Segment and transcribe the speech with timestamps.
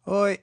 [0.00, 0.36] Hoi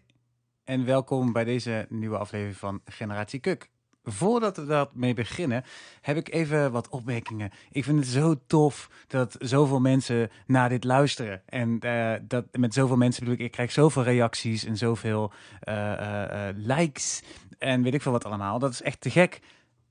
[0.63, 3.69] en welkom bij deze nieuwe aflevering van Generatie Kuk.
[4.03, 5.63] Voordat we dat mee beginnen,
[6.01, 7.51] heb ik even wat opmerkingen.
[7.71, 11.41] Ik vind het zo tof dat zoveel mensen naar dit luisteren.
[11.45, 16.49] En eh, dat met zoveel mensen bedoel ik, ik krijg zoveel reacties en zoveel eh,
[16.49, 17.23] eh, likes
[17.57, 18.59] en weet ik veel wat allemaal.
[18.59, 19.39] Dat is echt te gek.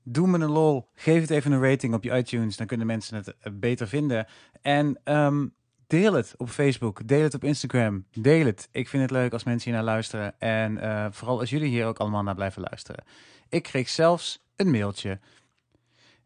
[0.03, 0.89] Doe me een lol.
[0.93, 2.57] Geef het even een rating op je iTunes.
[2.57, 4.27] Dan kunnen mensen het beter vinden.
[4.61, 5.45] En ehm,
[5.87, 7.07] deel het op Facebook.
[7.07, 8.05] Deel het op Instagram.
[8.11, 8.69] Deel het.
[8.71, 10.39] Ik vind het leuk als mensen hier naar luisteren.
[10.39, 13.03] En eh, vooral als jullie hier ook allemaal naar blijven luisteren.
[13.49, 15.19] Ik kreeg zelfs een mailtje.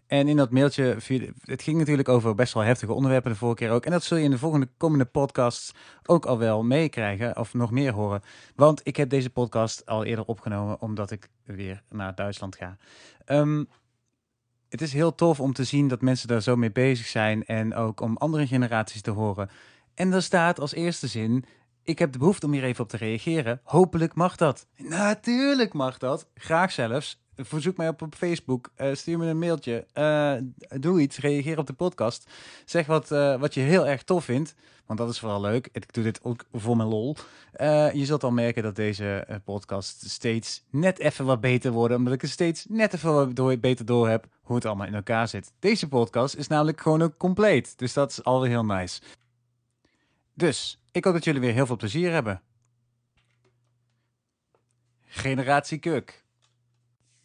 [0.07, 0.97] En in dat mailtje,
[1.41, 3.85] het ging natuurlijk over best wel heftige onderwerpen de vorige keer ook.
[3.85, 5.73] En dat zul je in de volgende komende podcasts
[6.05, 8.21] ook al wel meekrijgen of nog meer horen.
[8.55, 12.77] Want ik heb deze podcast al eerder opgenomen omdat ik weer naar Duitsland ga.
[13.25, 13.63] Ehm,
[14.71, 17.75] het is heel tof om te zien dat mensen daar zo mee bezig zijn en
[17.75, 19.49] ook om andere generaties te horen.
[19.95, 21.45] En daar staat als eerste zin:
[21.84, 23.61] Ik heb de behoefte om hier even op te reageren.
[23.63, 24.67] Hopelijk mag dat.
[24.77, 26.27] Natuurlijk mag dat.
[26.35, 27.20] Graag zelfs.
[27.35, 28.71] Verzoek mij op op Facebook.
[28.75, 29.85] Eh, stuur me een mailtje.
[29.93, 30.33] Eh,
[30.79, 31.17] doe iets.
[31.17, 32.29] Reageer op de podcast.
[32.65, 34.55] Zeg wat, eh, wat je heel erg tof vindt.
[34.85, 35.69] Want dat is vooral leuk.
[35.71, 37.15] Ik doe dit ook voor mijn lol.
[37.93, 41.95] Je zult al merken dat deze podcast steeds net even wat beter wordt.
[41.95, 44.95] Omdat ik er steeds net even wat door, beter door heb hoe het allemaal in
[44.95, 45.52] elkaar zit.
[45.59, 47.77] Deze podcast is namelijk gewoon ook compleet.
[47.77, 49.02] Dus dat is alweer heel nice.
[50.33, 52.41] Dus, ik hoop dat jullie weer heel veel plezier hebben.
[55.05, 56.20] Generatie Kuk.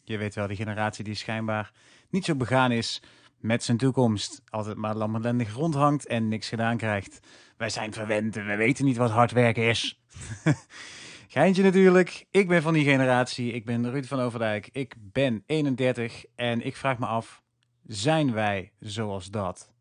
[0.07, 1.71] Je weet wel, die generatie die schijnbaar
[2.09, 3.01] niet zo begaan is
[3.39, 4.41] met zijn toekomst.
[4.49, 7.19] Altijd maar lamlendig rondhangt en niks gedaan krijgt.
[7.57, 10.01] Wij zijn verwend en we weten niet wat hard werken is.
[11.27, 12.25] Geintje natuurlijk.
[12.31, 13.51] Ik ben van die generatie.
[13.51, 14.69] Ik ben Ruud van Overdijk.
[14.71, 17.41] Ik ben 31 en ik vraag me af,
[17.85, 19.73] zijn wij zoals dat?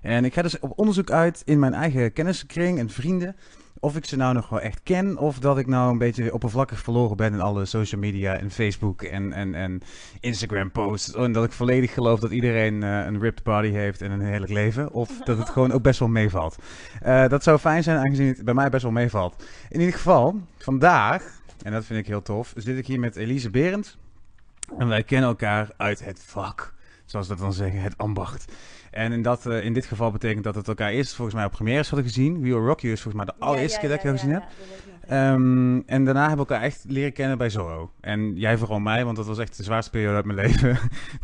[0.00, 3.36] En ik ga dus op onderzoek uit in mijn eigen kennissenkring en vrienden.
[3.80, 6.78] Of ik ze nou nog wel echt ken, of dat ik nou een beetje oppervlakkig
[6.78, 9.82] verloren ben in alle social media en Facebook en, en, en
[10.20, 11.14] Instagram posts.
[11.14, 14.52] En dat ik volledig geloof dat iedereen eh, een ripped body heeft en een heerlijk
[14.52, 14.92] leven.
[14.92, 16.56] Of dat het gewoon ook best wel meevalt.
[17.02, 19.44] Eh, dat zou fijn zijn, aangezien het bij mij best wel meevalt.
[19.68, 23.50] In ieder geval, vandaag, en dat vind ik heel tof, zit ik hier met Elise
[23.50, 23.96] Berend.
[24.78, 26.74] En wij kennen elkaar uit het vak,
[27.04, 28.52] zoals we dat dan zeggen, het ambacht.
[28.90, 31.52] En in, dat, eh, in dit geval betekent dat het elkaar eerst volgens mij op
[31.52, 32.40] premières hadden gezien.
[32.40, 34.42] We Will Rock You is volgens mij de allereerste keer dat ik jou gezien heb.
[35.08, 37.90] Ehm, en daarna hebben we elkaar echt leren kennen bij Zorro.
[38.00, 40.78] En jij vooral mij, want dat was echt de zwaarste periode uit mijn leven.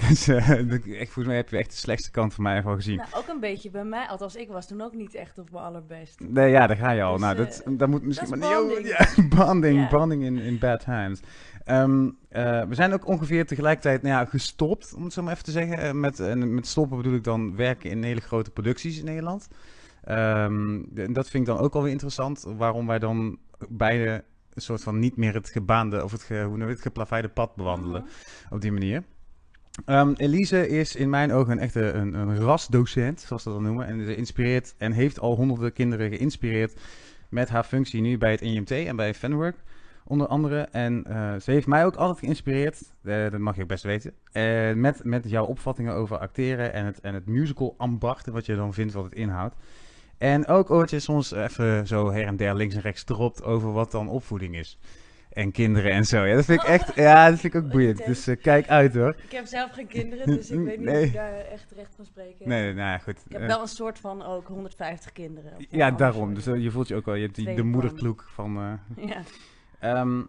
[0.08, 2.74] dus eh, dat- echt, volgens mij heb je echt de slechtste kant van mij al
[2.74, 2.96] gezien.
[2.96, 4.06] Nou, ook een beetje bij mij.
[4.06, 6.20] Althans, ik was toen ook niet echt op mijn allerbest.
[6.28, 7.12] Nee, ja, daar ga je al.
[7.12, 8.30] Dus, nou, eh, dat, dat moet misschien...
[8.30, 8.86] dat maar- bonding.
[8.88, 9.06] Ja,
[9.46, 9.88] bonding, Ja.
[9.88, 11.20] bonding in, in bad times.
[11.64, 15.44] Ehm, eh, we zijn ook ongeveer tegelijkertijd nou ja, gestopt, om het zo maar even
[15.44, 16.00] te zeggen.
[16.00, 19.48] Met, en met stoppen bedoel ik dan werken in hele grote producties in Nederland.
[20.04, 22.44] Ehm, en dat vind ik dan ook alweer interessant.
[22.56, 23.38] Waarom wij dan
[23.68, 27.54] beide een soort van niet meer het gebaande of het, ge, hoe het, geplaveide pad
[27.56, 28.54] bewandelen Mhm.
[28.54, 29.02] op die manier.
[29.84, 33.66] Ehm, Elise is in mijn ogen een echte een, een rasdocent, zoals ze dat dan
[33.66, 33.86] noemen.
[33.86, 36.80] En ze inspireert en heeft al honderden kinderen geïnspireerd
[37.28, 39.56] met haar functie nu bij het IMT en bij Fanwork.
[40.06, 40.60] Onder andere.
[40.60, 44.12] En eh, ze heeft mij ook altijd geïnspireerd, eh, dat mag je ook best weten,
[44.32, 48.56] eh, met, met jouw opvattingen over acteren en het, en het musical ambacht wat je
[48.56, 49.54] dan vindt wat het inhoudt.
[50.18, 53.72] En ook wat je soms even zo her en der links en rechts dropt over
[53.72, 54.78] wat dan opvoeding is.
[55.32, 56.24] En kinderen en zo.
[56.24, 58.06] Ja, dat vind ik echt, ja, dat vind ik ook boeiend.
[58.06, 59.16] Dus eh, kijk uit hoor.
[59.24, 61.00] Ik heb zelf geen kinderen, dus ik weet niet Nee.
[61.02, 62.48] of ik daar echt terecht van spreken.
[62.48, 63.16] Nee, nee, nou ja, goed.
[63.26, 65.52] Ik heb Eh, wel een soort van ook 150 kinderen.
[65.70, 66.34] Ja, wel daarom.
[66.34, 68.56] Dus eh, je voelt je ook wel, je hebt die, de moederkloek van...
[68.96, 69.22] eh, Ja.
[69.80, 70.22] Ehm,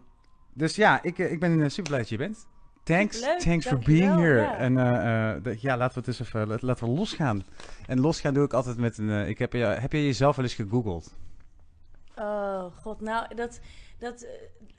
[0.52, 2.46] dus ja, ik, eh, ik ben eh, super blij dat je bent.
[2.86, 4.40] Thanks, thanks for being here.
[4.40, 4.56] ja.
[4.56, 7.44] En eh, eh, de- ja, laten we het dus even laten, we losgaan.
[7.86, 9.10] En losgaan doe ik altijd met een.
[9.10, 11.14] eh, ik heb, je, heb je jezelf wel eens gegoogeld?
[12.16, 13.60] Oh god, nou dat,
[13.98, 14.26] dat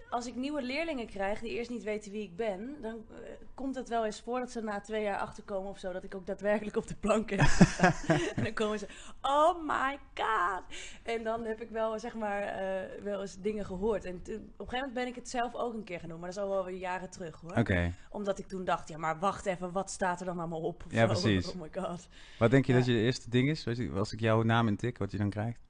[0.10, 3.76] als ik nieuwe leerlingen krijg die eerst niet weten wie ik ben, dan eh, komt
[3.76, 6.26] het wel eens voor dat ze na twee jaar achterkomen of zo dat ik ook
[6.26, 8.20] daadwerkelijk op de plank heb gestaan.
[8.36, 8.88] en dan komen ze,
[9.22, 10.64] oh my god.
[11.04, 14.06] En dan heb ik wel zeg maar eh, wel eens dingen gehoord.
[14.06, 16.38] En op een gegeven moment ben ik het zelf ook een keer genoemd, maar dat
[16.38, 17.58] is al wel weer jaren terug hoor.
[17.58, 17.94] Oké.
[18.10, 20.84] Omdat ik toen dacht, ja maar wacht even, wat staat er dan allemaal op?
[20.90, 21.08] Ja, zo.
[21.08, 21.46] precies.
[21.58, 22.08] Oh my god.
[22.40, 22.78] Wat denk je Ja.
[22.78, 23.68] dat je de eerste ding is?
[23.94, 25.66] Als ik jouw naam intik, wat je dan krijgt?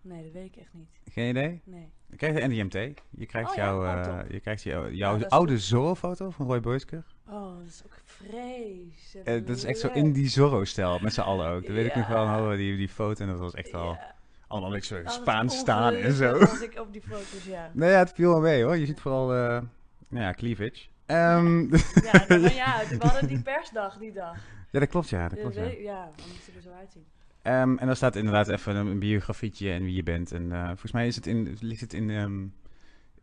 [0.00, 0.88] Nee, dat weet ik echt niet.
[1.12, 1.60] Geen idee?
[1.64, 1.92] Nee.
[2.14, 3.00] Je krijgt de NDMT.
[3.10, 6.46] Je krijgt Oh jouw, oh, eh, je krijgt jouw, jouw dat is oude Zorro-foto van
[6.46, 7.04] Roy Boysker.
[7.28, 9.26] Oh, dat is ook vreselijk.
[9.28, 11.62] Eh, dat is echt zo in die Zorro-stijl, met z'n allen ook.
[11.66, 13.22] Dat weet ik nog wel, die, die foto.
[13.24, 14.14] En dat was echt wel Ja.
[14.46, 16.38] allemaal niks zo Spaans staan en zo.
[16.38, 17.70] Als ik op die foto's, ja.
[17.72, 18.76] Nee, ja, het viel wel mee hoor.
[18.76, 19.60] Je ziet vooral, eh,
[20.08, 20.86] nou ja, cleavage.
[21.06, 24.36] Ehm, Ja, maar ja, we hadden die persdag die dag.
[24.70, 25.62] ja, dat klopt ja, dat klopt ja.
[25.64, 27.04] ja, dan moest ik er zo uitzien.
[27.44, 30.32] Ehm, en daar staat inderdaad even een, een biografietje en wie je bent.
[30.32, 32.46] En eh, volgens mij is het in, ligt het in, ehm,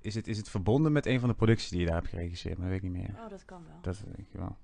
[0.02, 2.58] is, het, is het verbonden met een van de producties die je daar hebt geregisseerd,
[2.58, 3.24] maar dat weet ik niet meer.
[3.24, 3.78] Oh, dat kan wel.
[3.82, 4.58] Dat denk ik wel.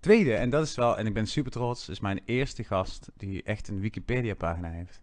[0.00, 3.42] Tweede, en dat is wel, en ik ben super trots, is mijn eerste gast die
[3.42, 5.02] echt een Wikipedia-pagina heeft.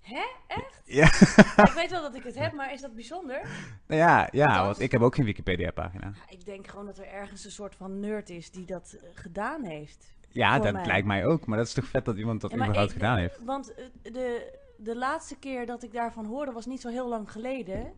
[0.00, 0.24] Hè?
[0.46, 0.82] Echt?
[0.84, 1.06] Ja.
[1.68, 3.48] ik weet wel dat ik het heb, maar is dat bijzonder?
[3.86, 6.06] Nou ja, ja, want ik heb ook geen Wikipedia-pagina.
[6.06, 9.08] Ja, ik denk gewoon dat er ergens een soort van nerd is die dat eh,
[9.14, 10.14] gedaan heeft.
[10.36, 10.86] Ja, dat mij.
[10.86, 13.18] lijkt mij ook, maar dat is toch vet dat iemand dat Ja, überhaupt ik- gedaan
[13.18, 13.38] heeft.
[13.44, 17.30] Want eh, de, de laatste keer dat ik daarvan hoorde was niet zo heel lang
[17.32, 17.92] geleden.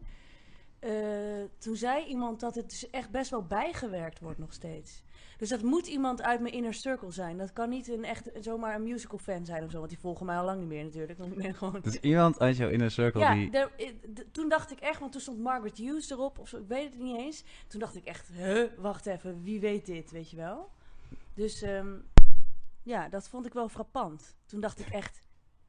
[0.79, 0.91] Eh,
[1.59, 5.03] toen zei iemand dat het dus echt best wel bijgewerkt wordt nog steeds.
[5.39, 7.39] Dus dat moet iemand uit mijn inner circle zijn.
[7.39, 9.79] Dat kan niet een echt zomaar een musical fan zijn of zo.
[9.79, 11.19] Want die volgen mij al lang niet meer natuurlijk.
[11.19, 11.79] Want ik ben gewoon...
[11.83, 13.51] Dus iemand uit jouw inner circle ja, die...
[13.51, 13.89] daar- eh,
[14.33, 17.03] toen dacht ik echt, want toen stond Margaret Hughes erop, of zo, ik weet het
[17.03, 17.45] niet eens.
[17.69, 20.69] Toen dacht ik echt, huh, wacht even, wie weet dit, weet je wel?
[21.35, 21.89] Dus ehm,
[22.89, 24.37] ja, dat vond ik wel frappant.
[24.47, 25.21] Toen dacht ik echt,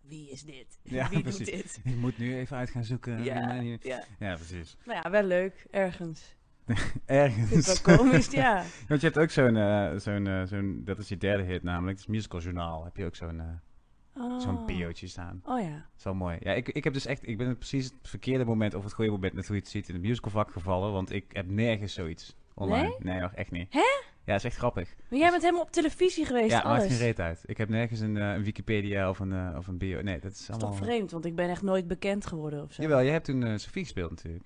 [0.02, 0.80] wie is dit?
[0.84, 1.38] Ja, wie precies.
[1.52, 1.80] doet dit?
[1.84, 3.24] Ik moet nu even uit gaan zoeken.
[3.24, 4.04] Ja, ja.
[4.20, 4.78] ja, precies.
[4.86, 6.36] Nou ja, wel leuk, ergens.
[7.06, 7.80] Ergens.
[7.80, 8.64] Ik wel komisch, ja.
[8.88, 11.98] Want je hebt ook zo'n, eh, zo'n, eh, zo'n, dat is je derde hit namelijk,
[11.98, 12.84] het Musical Journaal.
[12.84, 13.46] Heb je ook zo'n, eh,
[14.14, 14.40] Oh.
[14.40, 15.42] zo'n biootje staan.
[15.46, 15.86] Oh ja.
[15.94, 16.38] Dat wel mooi.
[16.40, 19.12] Ja, ik, ik heb dus echt, ik ben precies het verkeerde moment of het goede
[19.12, 22.36] moment net hoe je het ziet in het musicalvak gevallen, want ik heb nergens zoiets
[22.54, 22.96] online.
[23.00, 23.74] Nee, nog echt niet.
[23.74, 24.02] Hè?
[24.30, 24.96] Ja, is echt grappig.
[25.10, 26.88] Maar jij bent helemaal op televisie geweest, ja, maakt alles.
[26.88, 27.44] geen reet uit.
[27.46, 30.02] Ik heb nergens een, eh, een Wikipedia of een, eh, of een bio.
[30.02, 30.70] Nee, dat is Dat is allemaal...
[30.70, 32.82] toch vreemd, want ik ben echt nooit bekend geworden of zo.
[32.82, 34.44] Jawel, je hebt toen eh Sophie gespeeld natuurlijk.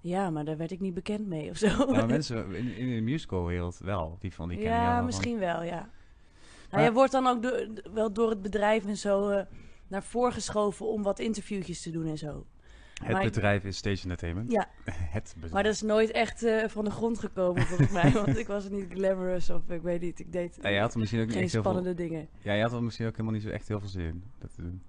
[0.00, 1.66] Ja, maar daar werd ik niet bekend mee of zo.
[1.66, 4.16] Ja, maar mensen in, in de musicalwereld wel.
[4.20, 5.76] Die van die kennen Ja, wel van- misschien wel, ja.
[5.80, 5.90] Maar-
[6.70, 7.64] Nou, jij wordt dan ook
[7.94, 9.44] wel door het bedrijf en zo
[9.88, 12.46] naar voren geschoven om wat interviewtjes te doen en zo.
[13.02, 14.50] Het maar bedrijf is Stage Entertainment.
[14.50, 14.68] Ja.
[15.16, 15.52] Het bedrijf.
[15.52, 18.68] Maar dat is nooit echt eh, van de grond gekomen volgens mij, want ik was
[18.68, 21.34] niet glamorous of ik weet niet, ik deed Ja, je had er misschien ook niet
[21.34, 21.62] geen heel veel...
[21.62, 22.28] spannende dingen.
[22.38, 24.24] Ja, je had er misschien ook helemaal niet zo echt heel veel zin in.
[24.38, 24.82] Dat te doen.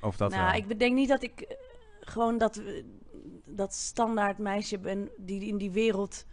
[0.00, 0.70] Of dat nou, wel.
[0.70, 1.56] ik denk niet dat ik eh,
[2.00, 2.84] gewoon dat, eh,
[3.44, 6.26] dat standaard meisje ben die in die wereld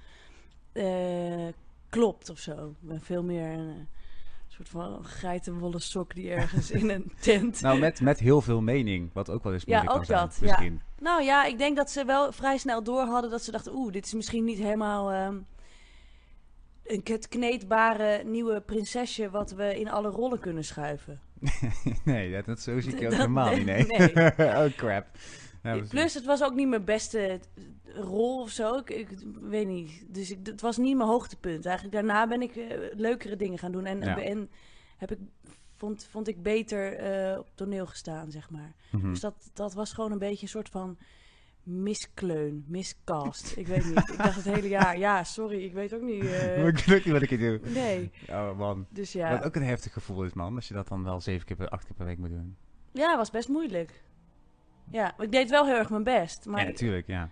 [0.72, 1.48] eh,
[1.90, 2.70] klopt of zo.
[2.70, 3.76] Ik ben veel meer een eh,
[4.68, 9.10] soort van geitenwolle sok die ergens in een tent Nou, met, met heel veel mening.
[9.14, 10.50] Wat ook wel eens Ja, moeilijk ook kan zijn.
[10.50, 11.04] dat, ja.
[11.04, 13.92] Nou ja, ik denk dat ze wel vrij snel door hadden dat ze dachten, oeh,
[13.92, 15.38] dit is misschien niet helemaal ehm,
[16.84, 21.22] een het kneedbare nieuwe prinsesje wat we in alle rollen kunnen schuiven.
[22.04, 23.66] nee, dat, dat zo zie ik je ook helemaal niet.
[23.66, 23.86] Nee.
[23.86, 24.32] nee.
[24.38, 25.08] oh, crap.
[25.64, 25.82] Ja.
[25.90, 27.40] Plus, het was ook niet mijn beste
[27.96, 28.78] rol of zo.
[28.78, 29.08] Ik, ik
[29.42, 30.04] weet niet.
[30.08, 31.66] Dus ik, het was niet mijn hoogtepunt.
[31.66, 33.86] Eigenlijk daarna ben ik eh, leukere dingen gaan doen.
[33.86, 34.22] En, Ja.
[34.22, 34.50] en
[34.98, 35.18] heb ik,
[35.78, 38.74] vond, vond ik beter eh, op toneel gestaan, zeg maar.
[38.92, 39.10] Mhm.
[39.10, 40.98] Dus dat, dat was gewoon een beetje een soort van
[41.64, 43.58] miskleun, miscast.
[43.58, 44.10] ik weet niet.
[44.10, 46.24] Ik dacht het hele jaar, ja, sorry, ik weet ook niet.
[46.32, 47.70] eh, Maar gelukkig wat ik hier doe.
[47.72, 48.86] nee, Oh man.
[48.90, 49.42] dus Wat ja.
[49.44, 50.56] ook een heftig gevoel is, man.
[50.56, 52.56] Als je dat dan wel zeven keer per, acht keer per week moet doen.
[52.92, 54.04] Ja, was best moeilijk.
[54.92, 56.46] Ja, ik deed wel heel erg mijn best.
[56.46, 57.30] Maar ja, natuurlijk, ja.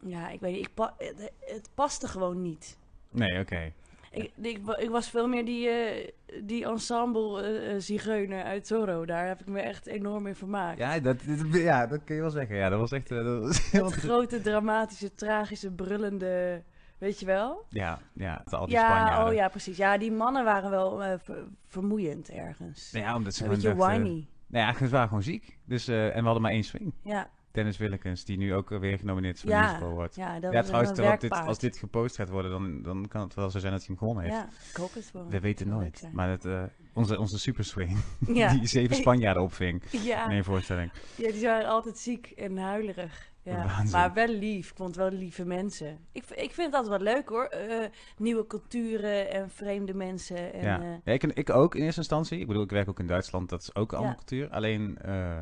[0.00, 2.78] ja, ik weet niet, ik pa- het, het paste gewoon niet.
[3.10, 3.72] Nee, oké.
[4.10, 6.10] Ik, ik, ik was veel meer die, eh,
[6.42, 9.04] die ensemble zigeuner uit Zorro.
[9.06, 10.78] Daar heb ik me echt enorm in vermaakt.
[10.78, 11.16] Ja dat,
[11.52, 12.56] ja, dat kun je wel zeggen.
[12.56, 13.08] Ja, dat was echt...
[13.08, 16.62] dat was heel Het grote, dramatische, tragische, brullende...
[16.98, 17.64] Weet je wel?
[17.68, 18.42] Ja, ja.
[18.50, 19.26] Al die Ja, Spanjaarden.
[19.28, 19.76] oh ja, precies.
[19.76, 22.90] Ja, die mannen waren wel ver- vermoeiend ergens.
[22.90, 24.26] Ja, omdat ze Een beetje whiny.
[24.54, 25.58] Nou ja, ze waren gewoon ziek.
[25.64, 26.92] Dus, eh, en we hadden maar één swing.
[27.02, 30.14] Ja, Dennis Willekens, die nu ook weer genomineerd is voor Ja, de Musical Award.
[30.14, 33.20] ja, dat ja, trouwens, een terwijl dit, als dit gepost gaat worden, dan, dan kan
[33.20, 34.36] het wel zo zijn dat hij hem gewonnen heeft.
[34.36, 35.28] Ja, ik hoop het wel.
[35.28, 36.08] We weten nooit.
[36.12, 36.62] Maar het, eh,
[36.92, 38.52] onze, onze super swing, Ja.
[38.52, 40.90] die zeven Spanjaarden opving Ja, in één voorstelling.
[41.16, 43.32] ja, die waren altijd ziek en huilerig.
[43.44, 43.82] Ja.
[43.90, 44.70] Maar wel lief.
[44.70, 45.98] Ik vond wel lieve mensen.
[46.12, 47.44] Ik, ik vind altijd wel leuk hoor.
[47.44, 50.52] Eh, nieuwe culturen en vreemde mensen.
[50.52, 50.80] En, ja.
[50.80, 52.38] eh, ja ik, ik ook in eerste instantie.
[52.38, 54.50] Ik bedoel, ik werk ook in Duitsland, dat is ook een andere cultuur.
[54.50, 55.38] Alleen eh,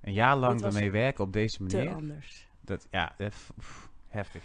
[0.00, 2.48] een jaar lang ermee werken op deze te manier, anders.
[2.60, 4.42] dat, ja, dat, pff, heftig.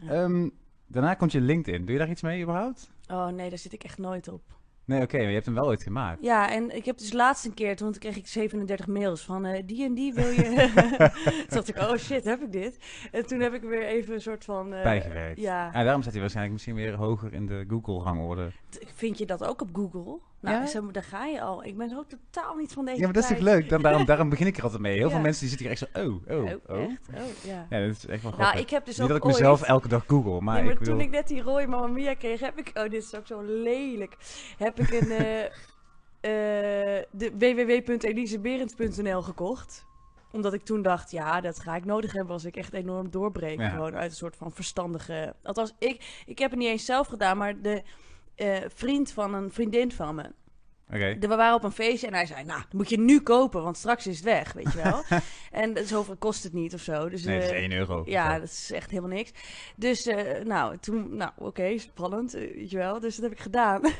[0.00, 0.10] Ja.
[0.10, 0.48] Ehm,
[0.86, 1.84] daarna komt je LinkedIn.
[1.84, 2.90] Doe je daar iets mee überhaupt?
[3.06, 4.42] Oh nee, daar zit ik echt nooit op.
[4.84, 6.22] Nee, oké, maar je hebt hem wel ooit gemaakt.
[6.22, 9.62] Ja, en ik heb dus laatst een keer, toen kreeg ik 37 mails van eh,
[9.66, 10.42] die en die wil je.
[11.48, 12.78] toen dacht ik, oh shit, heb ik dit?
[13.12, 14.74] En toen heb ik weer even een soort van.
[14.74, 15.40] eh, Bijgewerkt.
[15.40, 18.50] Ja, En daarom staat hij waarschijnlijk misschien weer hoger in de Google-rangorde.
[18.94, 20.18] vind je dat ook op Google?
[20.42, 20.66] Nou, Ja?
[20.66, 21.64] zo, daar ga je al.
[21.64, 22.98] Ik ben zo totaal niet van deze.
[22.98, 23.68] Ja, maar dat is toch leuk?
[23.68, 24.96] Dan, daarom, daarom begin ik er altijd mee.
[24.96, 26.82] Heel veel mensen die zitten hier echt zo, oh, oh, Oh, oh.
[26.82, 27.08] echt?
[27.14, 27.66] Oh, ja.
[27.70, 28.52] Ja, dat is echt wel grappig.
[28.52, 29.34] Nou, ik heb dus Niet ook dat ik ooit...
[29.34, 30.94] mezelf elke dag google, maar, ik bedoel...
[30.94, 32.70] toen ik net die rode Mamma Mia kreeg, heb ik...
[32.74, 34.16] Oh, dit is ook zo lelijk.
[34.58, 35.10] Heb ik een...
[36.20, 36.30] eh,
[37.10, 39.86] de www.eliseberend.nl gekocht.
[40.32, 43.62] Omdat ik toen dacht, ja, dat ga ik nodig hebben als ik echt enorm doorbreek.
[43.62, 45.34] Gewoon uit een soort van verstandige...
[45.42, 47.82] Althans, ik, ik heb het niet eens zelf gedaan, maar de
[48.42, 50.30] eh, vriend van een vriendin van me...
[50.94, 51.16] Oké.
[51.20, 54.06] we waren op een feestje en hij zei, nou, moet je nu kopen, want straks
[54.06, 55.02] is het weg, weet je wel.
[55.62, 57.08] en zoveel kost het niet of zo.
[57.08, 58.02] Dus, Nee, dat is eh, 1 euro.
[58.04, 59.32] Ja, dat is echt helemaal niks.
[59.76, 63.00] Dus, eh, nou, toen, nou, oké, spannend, eh, weet je wel.
[63.00, 63.80] Dus dat heb ik gedaan.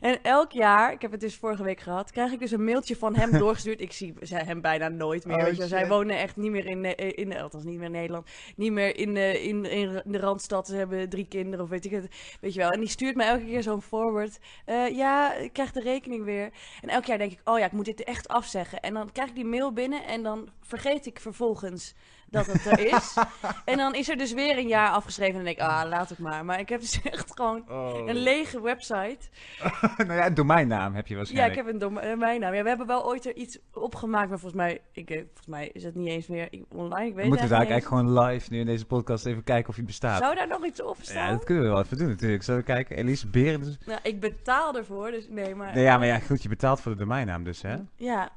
[0.00, 2.96] en elk jaar, ik heb het dus vorige week gehad, krijg ik dus een mailtje
[2.96, 3.80] van hem doorgestuurd.
[3.80, 5.36] Ik zie hem bijna nooit meer.
[5.36, 5.68] Oh, weet je wel.
[5.68, 8.96] Zij wonen echt niet meer in, eh, in, althans niet meer in Nederland, niet meer
[8.96, 10.66] in, in, in de Randstad.
[10.66, 12.08] Ze hebben drie kinderen of weet ik het,
[12.40, 12.70] weet je wel.
[12.70, 14.38] En die stuurt me elke keer zo'n forward.
[14.64, 16.50] Eh, ja, ik krijg de rekening weer.
[16.80, 18.80] En elk jaar denk ik, oh ja, ik moet dit echt afzeggen.
[18.80, 21.94] En dan krijg ik die mail binnen en dan vergeet ik vervolgens
[22.30, 23.16] dat het er is.
[23.64, 26.08] en dan is er dus weer een jaar afgeschreven en dan denk ik, ah, laat
[26.08, 26.44] het maar.
[26.44, 28.08] Maar ik heb dus echt gewoon Oh.
[28.08, 29.18] een lege website.
[29.96, 31.58] nou ja, een domeinnaam heb je Ja, waarschijnlijk.
[31.58, 32.54] ik heb een domeinnaam.
[32.54, 35.68] Ja, we hebben wel ooit er iets opgemaakt, maar volgens mij, ik, eh, volgens mij
[35.72, 37.06] is het niet eens meer online.
[37.08, 39.68] Ik weet We moeten het daar eigenlijk gewoon live nu in deze podcast even kijken
[39.68, 40.18] of niet bestaat.
[40.18, 41.30] Zou daar nog iets op Ja, staan?
[41.30, 42.42] dat kunnen we wel even doen natuurlijk.
[42.42, 42.96] Zullen we kijken?
[42.96, 43.76] Elise Berends.
[43.86, 45.74] Nou, ik betaal ervoor, dus nee, maar...
[45.74, 47.76] Nee, ja, maar ja, goed, je betaalt voor de domeinnaam dus, hè?
[47.96, 48.28] Ja,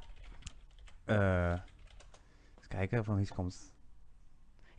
[1.04, 1.52] Eh
[2.58, 3.69] eens kijken of er iets komt.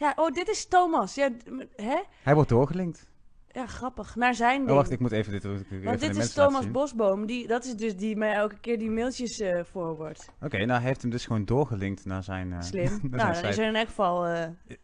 [0.02, 1.16] Ja, oh, dit is Thomas.
[1.16, 1.30] Ja,
[1.76, 2.02] hè?
[2.24, 3.10] Hij wordt doorgelinkt.
[3.52, 4.16] Ja, grappig.
[4.16, 4.70] Naar zijn ding.
[4.70, 6.72] Oh, wacht, ik moet even dit even Want dit is Thomas.
[6.72, 7.26] Bosboom.
[7.26, 10.30] Die, dat is dus die mij elke keer die mailtjes eh forward.
[10.42, 12.54] Oké, nou, hij heeft hem dus gewoon doorgelinkt naar zijn...
[12.54, 12.84] eh, Slim.
[13.02, 14.26] naar nou, zijn dan is er in elk geval...
[14.26, 14.42] eh,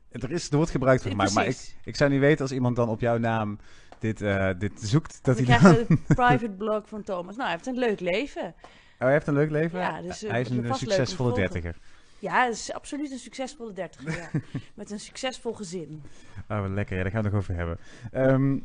[0.10, 2.76] Er, is, er wordt gebruik van gemaakt, maar ik, ik zou niet weten als iemand
[2.76, 3.58] dan op jouw naam
[4.00, 4.18] dit,
[4.58, 5.86] dit zoekt, dat we hij dan...
[5.88, 7.36] een private blog van Thomas.
[7.36, 8.46] Nou, hij heeft een leuk leven.
[8.46, 9.80] Oh, hij heeft een leuk leven?
[9.80, 11.76] Ja, dus, hij is een succesvolle dertiger.
[12.20, 14.18] Ja, is absoluut een succesvolle dertiger.
[14.18, 14.30] Ja.
[14.76, 16.04] Met een succesvol gezin.
[16.50, 16.98] Oh, wat lekker.
[16.98, 17.78] Ja, daar gaan we het nog over hebben.
[18.12, 18.56] Ehm,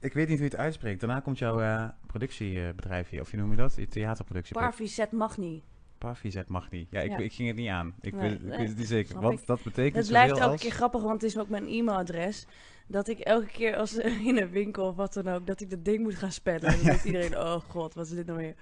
[0.00, 1.00] ik weet niet hoe je het uitspreekt.
[1.00, 3.20] Daarna komt jouw eh, productiebedrijf hier.
[3.20, 3.74] Of hoe noem je dat?
[3.76, 4.54] Je theaterproductie.
[4.56, 5.62] Parvi Zet Magni.
[5.98, 6.88] Parvizet mag niet.
[6.90, 7.16] Ja ik, Ja.
[7.18, 7.94] ik ging het niet aan.
[8.00, 9.10] Ik, Nee, weet, ik weet het niet zeker.
[9.10, 9.46] snap Want ik.
[9.46, 10.60] dat betekent Het blijft elke als...
[10.60, 12.46] keer grappig, want het is ook mijn e-mailadres.
[12.86, 15.70] Dat ik elke keer als eh, in een winkel of wat dan ook, dat ik
[15.70, 16.62] dat ding moet gaan spellen.
[16.68, 18.54] En dan denkt iedereen, oh god, wat is dit nou weer?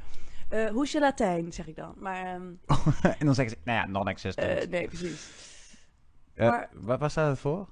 [0.49, 1.95] Eh hoe is je Latijn, zeg ik dan.
[1.99, 2.53] Maar ehm,
[3.19, 4.47] en dan zeggen ze, nou ja, non-existent.
[4.63, 5.31] eh, nee, precies.
[6.35, 7.69] Eh, maar- waar, waar staat het voor?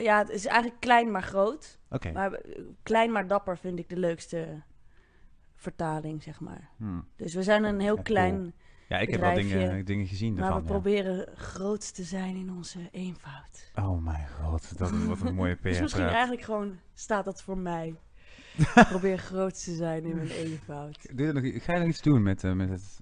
[0.00, 1.78] Ja, het is eigenlijk klein maar groot.
[1.90, 2.12] Oké.
[2.12, 2.40] Maar
[2.82, 4.62] klein maar dapper vind ik de leukste
[5.56, 6.68] vertaling, zeg maar.
[6.76, 7.08] Hmm.
[7.16, 8.54] Dus we zijn een heel Ja, klein...
[8.88, 10.60] Ja, ik heb wel dingen, dingen gezien Maar we ja.
[10.66, 13.70] proberen groot te zijn in onze eenvoud.
[13.74, 16.14] Oh mijn god, dat wat een mooie PR Dus misschien praat.
[16.14, 17.94] eigenlijk gewoon staat dat voor mij.
[18.56, 21.16] Ik probeer groot te zijn in mijn eenvoud.
[21.16, 23.00] Doe je nog, ga je nog iets doen met, eh, met het...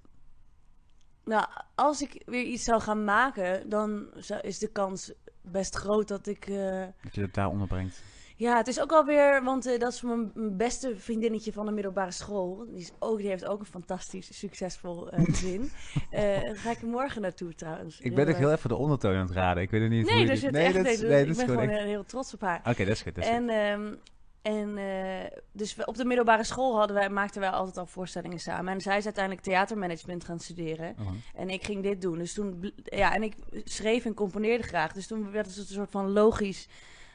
[1.25, 6.09] Nou, als ik weer iets zou gaan maken, dan zou- is de kans best groot
[6.09, 6.47] dat ik...
[6.47, 8.03] eh, Dat je het daar onderbrengt?
[8.37, 11.73] Ja, het is ook alweer, want eh, dat is mijn, mijn beste vriendinnetje van de
[11.73, 12.67] middelbare school.
[12.71, 15.71] Die, is ook, die heeft ook een fantastisch, succesvol gezin.
[16.11, 18.01] Eh, daar ga ik morgen naartoe trouwens.
[18.01, 18.37] Ik ben erg.
[18.39, 19.63] heel even de ondertoon aan het raden.
[19.63, 21.27] Ik weet het niet hoe Nee, je die- zit nee, echt dat is, deze- nee,
[21.27, 21.85] Ik ben gewoon echt...
[21.85, 22.59] heel trots op haar.
[22.65, 23.15] Oké, dat is goed.
[23.15, 23.39] Dat is goed.
[23.39, 23.95] En, ehm,
[24.43, 28.41] en eh, dus we- op de middelbare school hadden wij, maakten wij altijd al voorstellingen
[28.41, 28.73] samen.
[28.73, 30.97] En zij is uiteindelijk theatermanagement gaan studeren.
[31.01, 31.07] Oh.
[31.35, 32.19] En ik ging dit doen.
[32.19, 34.93] Dus toen, ja, en ik schreef en componeerde graag.
[34.93, 36.69] Dus toen werd het een soort van logisch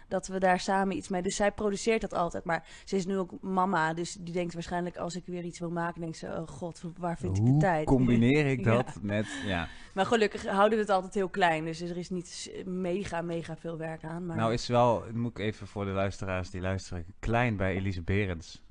[0.07, 1.21] dat we daar samen iets mee.
[1.21, 2.43] Dus zij produceert dat altijd.
[2.43, 3.93] Maar ze is nu ook mama.
[3.93, 7.17] Dus die denkt waarschijnlijk als ik weer iets wil maken, denkt ze: oh god, waar
[7.17, 7.85] vind ik de Hoe tijd?
[7.85, 8.75] combineer ik Ja.
[8.75, 9.27] dat met...
[9.45, 9.67] Ja.
[9.93, 11.65] Maar gelukkig houden we het altijd heel klein.
[11.65, 14.25] Dus er is niet mega, mega veel werk aan.
[14.25, 18.01] Maar Nou is wel, moet ik even voor de luisteraars die luisteren, klein bij Elise
[18.01, 18.63] Berends.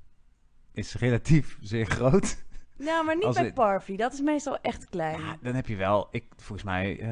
[0.72, 2.44] Is relatief zeer groot.
[2.78, 3.96] Nou, maar niet Als bij het- Parfy.
[3.96, 5.20] Dat is meestal echt klein.
[5.20, 7.08] Ja, dan heb je wel, ik, volgens mij eh,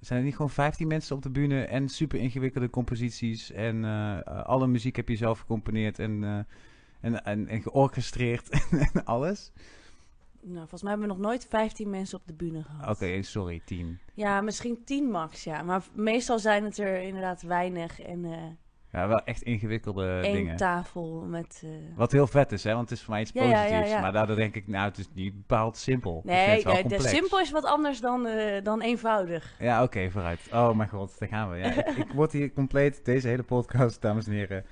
[0.00, 3.50] zijn er niet gewoon 15 mensen op de bühne en super ingewikkelde composities.
[3.52, 6.38] En eh, alle muziek heb je zelf gecomponeerd en, eh,
[7.00, 8.48] en, en, en georchestreerd
[8.94, 9.52] en alles.
[10.40, 12.96] Nou, volgens mij hebben we nog nooit 15 mensen op de bühne gehad.
[12.96, 13.98] Oké, sorry, 10.
[14.14, 15.62] Ja, misschien 10 max, ja.
[15.62, 18.00] Maar v- meestal zijn het er inderdaad weinig.
[18.00, 18.42] En eh
[18.92, 20.56] Ja, wel echt ingewikkelde dingen.
[20.56, 21.62] tafel met...
[21.64, 23.90] eh, Wat heel vet is, hè, want het is voor mij iets Ja, positiefs.
[23.90, 24.00] ja.
[24.00, 26.20] Maar daardoor denk ik, nou, het is niet bepaald simpel.
[26.24, 29.54] Nee, nee de simpel is wat anders dan, eh, dan eenvoudig.
[29.58, 30.40] Ja, oké, vooruit.
[30.52, 31.56] Oh mijn god, daar gaan we.
[31.56, 34.64] Ja, ik, ik word hier compleet, deze hele podcast, dames en heren.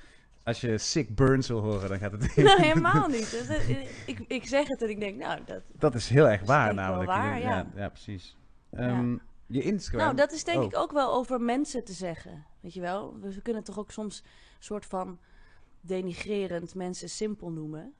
[0.44, 2.36] Als je sick burns wil horen, dan gaat het...
[2.36, 3.32] nou, helemaal niet.
[3.38, 5.60] Dat- dat- ik, ik zeg het en ik denk, nou, dat...
[5.78, 7.10] Dat is heel erg waar, namelijk.
[7.10, 7.48] waar, ja.
[7.48, 7.66] ja.
[7.74, 8.36] Ja, precies.
[8.72, 10.00] Ehm, Je Instagram.
[10.04, 10.64] Nou, dat is denk Oh.
[10.64, 12.44] ik ook wel over mensen te zeggen.
[12.60, 13.18] Weet je wel?
[13.20, 15.18] We kunnen toch ook soms een soort van
[15.80, 17.94] denigrerend mensen simpel noemen.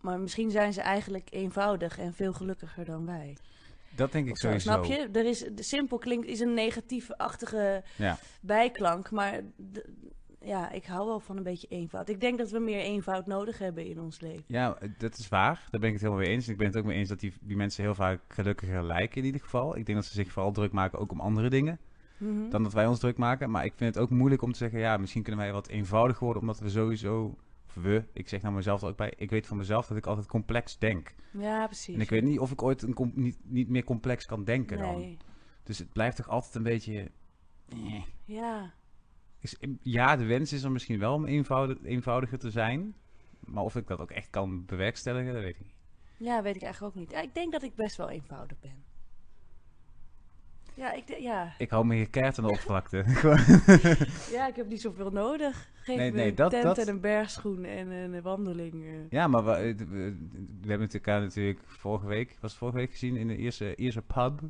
[0.00, 3.36] Maar misschien zijn ze eigenlijk eenvoudig en veel gelukkiger dan wij.
[3.96, 4.70] dat denk ik zo, sowieso.
[4.70, 5.08] snap je?
[5.12, 8.18] Er is, de simpel klinkt is een negatieve-achtige Ja.
[8.40, 9.40] bijklank, maar
[10.48, 12.08] ja, ik hou wel van een beetje eenvoud.
[12.08, 14.44] Ik denk dat we meer eenvoud nodig hebben in ons leven.
[14.46, 15.66] Ja, dat is waar.
[15.70, 16.48] Daar ben ik het helemaal mee eens.
[16.48, 19.24] Ik ben het ook mee eens dat die, die mensen heel vaak gelukkiger lijken in
[19.24, 19.76] ieder geval.
[19.76, 21.78] Ik denk dat ze zich vooral druk maken ook om andere dingen.
[22.16, 22.50] Mhm.
[22.50, 23.50] Dan dat wij ons druk maken.
[23.50, 26.24] Maar ik vind het ook moeilijk om te zeggen, ja, misschien kunnen wij wat eenvoudiger
[26.24, 26.42] worden.
[26.42, 27.36] Omdat we sowieso,
[27.66, 30.26] of we, ik zeg nou mezelf ook bij, ik weet van mezelf dat ik altijd
[30.26, 31.14] complex denk.
[31.30, 31.94] Ja, precies.
[31.94, 34.98] En ik weet niet of ik ooit een niet, niet meer complex kan denken dan.
[34.98, 35.16] Nee.
[35.62, 37.10] Dus het blijft toch altijd een beetje...
[37.68, 38.02] eh.
[38.24, 38.72] Ja.
[39.40, 42.94] Is, ja, de wens is er misschien wel om eenvoudig, eenvoudiger te zijn.
[43.40, 45.74] Maar of ik dat ook echt kan bewerkstelligen, dat weet ik niet.
[46.16, 47.12] ja, weet ik eigenlijk ook niet.
[47.24, 48.86] Ik denk dat ik best wel eenvoudig ben.
[50.74, 51.52] Ja, ik, ja.
[51.58, 53.04] Ik hou me hier keihard aan de oppervlakte.
[54.36, 55.70] Ja, ik heb niet zoveel nodig.
[55.82, 58.84] Geef Nee, me nee, een dat- tent dat- en een bergschoen en een wandeling.
[58.84, 58.90] eh.
[59.10, 60.16] ja, maar we, we,
[60.60, 64.02] we hebben elkaar natuurlijk vorige week, was het vorige week gezien in de Ierse, Ierse
[64.02, 64.40] pub.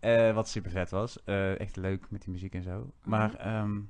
[0.00, 1.22] Eh, wat super vet was.
[1.24, 2.92] Eh, echt leuk met die muziek en zo.
[3.04, 3.80] Maar ehm,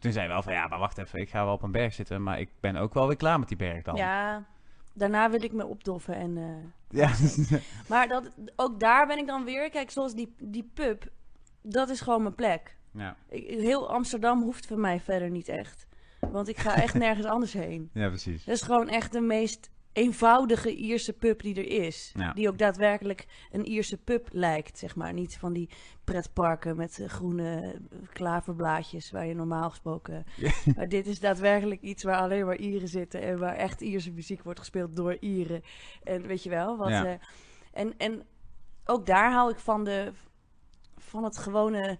[0.00, 1.94] toen zei hij wel van, ja, maar wacht even, ik ga wel op een berg
[1.94, 2.22] zitten.
[2.22, 3.94] Maar ik ben ook wel weer klaar met die berg dan.
[3.96, 4.44] Ja,
[4.94, 6.36] daarna wil ik me opdoffen en...
[6.36, 7.10] eh, Ja.
[7.88, 9.70] Maar dat, ook daar ben ik dan weer...
[9.70, 11.04] Kijk, zoals die, die pub,
[11.62, 12.76] dat is gewoon mijn plek.
[12.90, 13.16] ja.
[13.28, 15.86] Ik, heel Amsterdam hoeft voor mij verder niet echt.
[16.20, 17.90] Want ik ga echt nergens anders heen.
[17.92, 18.44] ja, precies.
[18.44, 22.12] Dat is gewoon echt de meest eenvoudige Ierse pub die er is.
[22.16, 22.32] Ja.
[22.32, 25.12] Die ook daadwerkelijk een Ierse pub lijkt, zeg maar.
[25.12, 25.68] Niet van die
[26.04, 27.80] pretparken met eh, groene
[28.12, 30.24] klaverblaadjes waar je normaal gesproken...
[30.76, 34.42] Maar dit is daadwerkelijk iets waar alleen maar Ieren zitten en waar echt Ierse muziek
[34.42, 35.62] wordt gespeeld door Ieren.
[36.02, 36.88] En weet je wel, wat...
[36.88, 37.04] Ja.
[37.04, 37.18] eh,
[37.72, 38.22] en, en
[38.84, 40.12] ook daar hou ik van, de,
[40.96, 41.98] van het gewone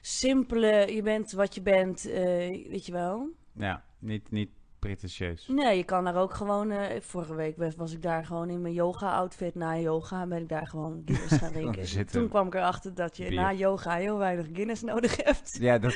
[0.00, 3.30] simpele, je bent wat je bent, eh, weet je wel.
[3.52, 4.50] Ja, niet, niet
[4.86, 5.46] pretentieus.
[5.48, 6.70] Nee, je kan daar ook gewoon.
[6.70, 9.54] eh, vorige week was, was ik daar gewoon in mijn yoga-outfit.
[9.54, 12.06] Na yoga ben ik daar gewoon Guinness gaan drinken.
[12.06, 13.40] Toen kwam ik erachter dat je Bier.
[13.40, 15.56] na yoga heel weinig Guinness nodig hebt.
[15.60, 15.94] Ja, dat,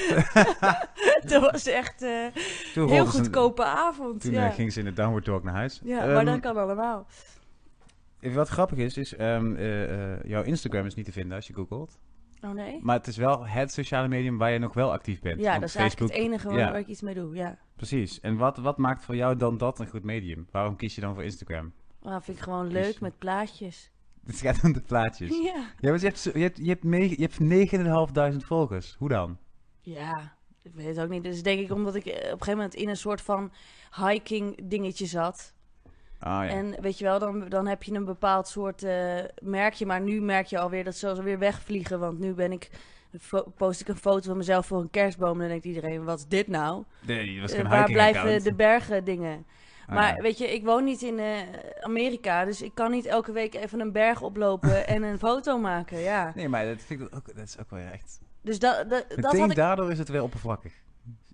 [1.31, 2.27] dat was echt eh
[2.75, 4.21] heel goedkope avond.
[4.21, 5.81] Toen ja, eh, ging ze in de downward dog naar huis.
[5.85, 7.07] ja Ehm, maar dat kan allemaal.
[8.21, 11.55] Wat grappig is, is ehm, eh, eh, jouw Instagram is niet te vinden als je
[11.55, 11.99] googelt.
[12.43, 12.79] Oh nee?
[12.83, 15.41] Maar het is wel het sociale medium waar je nog wel actief bent.
[15.41, 16.71] Ja, dat is eigenlijk het enige waar, ja.
[16.71, 17.35] waar ik iets mee doe.
[17.35, 17.59] Ja.
[17.77, 18.21] Precies.
[18.21, 20.47] En wat, wat maakt voor jou dan dat een goed medium?
[20.51, 21.73] Waarom kies je dan voor Instagram?
[22.03, 23.91] Dat vind ik gewoon leuk met plaatjes.
[24.27, 25.31] Het gaat om de plaatjes.
[25.39, 25.55] Ja.
[25.81, 28.95] Ja, maar je hebt, je hebt, je hebt, me- je hebt 9.500 volgers.
[28.99, 29.39] Hoe dan?
[29.81, 31.23] Ja, ik weet het ook niet.
[31.23, 33.53] Dus denk ik omdat ik eh, op een gegeven moment in een soort van
[34.07, 35.55] hiking dingetje zat.
[36.21, 36.49] Ah ja.
[36.49, 39.87] En weet je wel, dan, dan heb je een bepaald soort eh, merkje.
[39.87, 41.99] Maar nu merk je alweer dat ze weer wegvliegen.
[41.99, 42.71] Want nu ben ik,
[43.57, 45.33] post ik een foto van mezelf voor een kerstboom.
[45.33, 46.85] En dan denkt iedereen, wat is dit nou?
[47.01, 48.45] Nee, was Eh, geen waar blijven account.
[48.45, 49.47] de bergen dingen?
[49.87, 50.23] Ah, maar ja.
[50.23, 51.39] weet je, ik woon niet in eh,
[51.81, 52.45] Amerika.
[52.45, 55.99] Dus ik kan niet elke week even een berg oplopen en een foto maken.
[55.99, 56.33] Ja.
[56.35, 58.21] Nee, maar dat, vind ik ook, dat is ook wel echt...
[58.43, 60.73] Dus dat, dat, had ik daardoor is het weer oppervlakkig.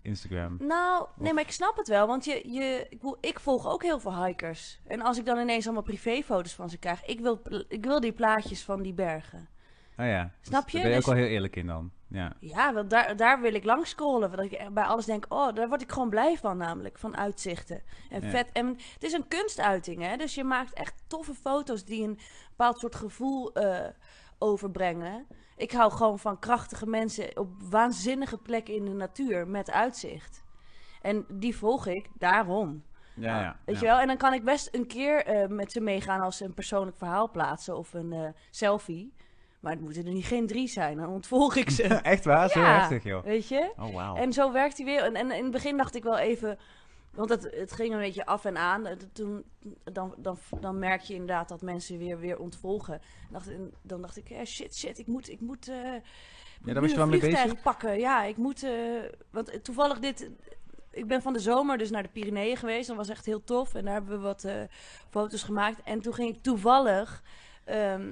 [0.07, 0.57] Instagram.
[0.59, 2.07] Nou, nee, maar ik snap het wel.
[2.07, 4.81] Want je, je, ik, ik volg ook heel veel hikers.
[4.87, 8.13] En als ik dan ineens allemaal privéfoto's van ze krijg, ik wil, ik wil die
[8.13, 9.49] plaatjes van die bergen.
[9.97, 10.33] Ah ja.
[10.41, 10.79] Snap Dus je?
[10.79, 11.91] Daar ben je Dus- ook wel heel eerlijk in dan.
[12.09, 12.33] Ja.
[12.41, 14.31] Ja, want daar, daar wil ik langs scrollen.
[14.31, 16.99] Dat ik bij alles denk, oh, daar word ik gewoon blij van namelijk.
[16.99, 17.83] Van uitzichten.
[18.11, 18.31] En Ja.
[18.31, 18.49] vet.
[18.53, 20.17] En het is een kunstuiting, hè.
[20.17, 23.87] Dus je maakt echt toffe foto's die een bepaald soort gevoel eh,
[24.39, 25.27] overbrengen.
[25.57, 30.45] Ik hou gewoon van krachtige mensen op waanzinnige plekken in de natuur met uitzicht.
[31.03, 32.83] En die volg ik daarom.
[33.15, 33.57] Ja, ja.
[33.65, 33.81] Weet ja.
[33.81, 33.99] je wel?
[33.99, 36.97] En dan kan ik best een keer eh, met ze meegaan als ze een persoonlijk
[36.97, 39.15] verhaal plaatsen of een eh, selfie.
[39.61, 41.83] Maar het moeten er niet geen drie zijn, dan ontvolg ik ze.
[42.03, 42.49] Echt waar?
[42.49, 43.25] Zo heftig, joh.
[43.25, 43.73] Weet je?
[43.79, 44.17] Oh, wauw.
[44.17, 45.03] En zo werkt hij weer.
[45.03, 46.59] En, en in het begin dacht ik wel even.
[47.17, 48.87] Want het, het ging een beetje af en aan.
[49.13, 49.45] Toen,
[49.85, 52.95] dan, dan, dan merk je inderdaad dat mensen weer, weer ontvolgen.
[52.95, 53.51] En dacht,
[53.83, 55.77] dan dacht ik, eh, shit, shit, ik moet, ik moet, eh,
[56.65, 57.63] Ja, was nu je wel mee bezig?
[57.63, 57.99] pakken.
[57.99, 58.73] Ja, ik moet, eh,
[59.31, 60.31] want toevallig dit,
[60.91, 62.89] ik ben van de zomer dus naar de Pyreneeën geweest.
[62.89, 63.75] Dat was echt heel tof.
[63.75, 64.49] En daar hebben we wat
[65.11, 65.83] foto's gemaakt.
[65.83, 67.23] En toen ging ik toevallig,
[67.65, 68.11] ehm,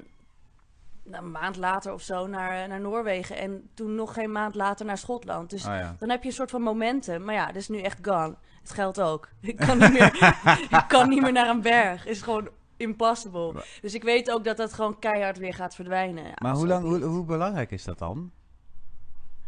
[1.02, 3.36] nou, een maand later of zo, naar, naar Noorwegen.
[3.36, 5.50] En toen nog geen maand later naar Schotland.
[5.50, 5.96] Dus ja.
[5.98, 7.24] dan heb je een soort van momentum.
[7.24, 8.36] Maar ja, dat is nu echt gone.
[8.64, 9.28] Het geldt ook.
[9.40, 10.36] Ik kan niet meer,
[10.80, 12.06] ik kan niet meer naar een berg.
[12.06, 13.64] is gewoon impossible.
[13.80, 16.24] Dus ik weet ook dat dat gewoon keihard weer gaat verdwijnen.
[16.24, 18.32] Ja, Maar hoe, lang, hoe, hoe belangrijk is dat dan?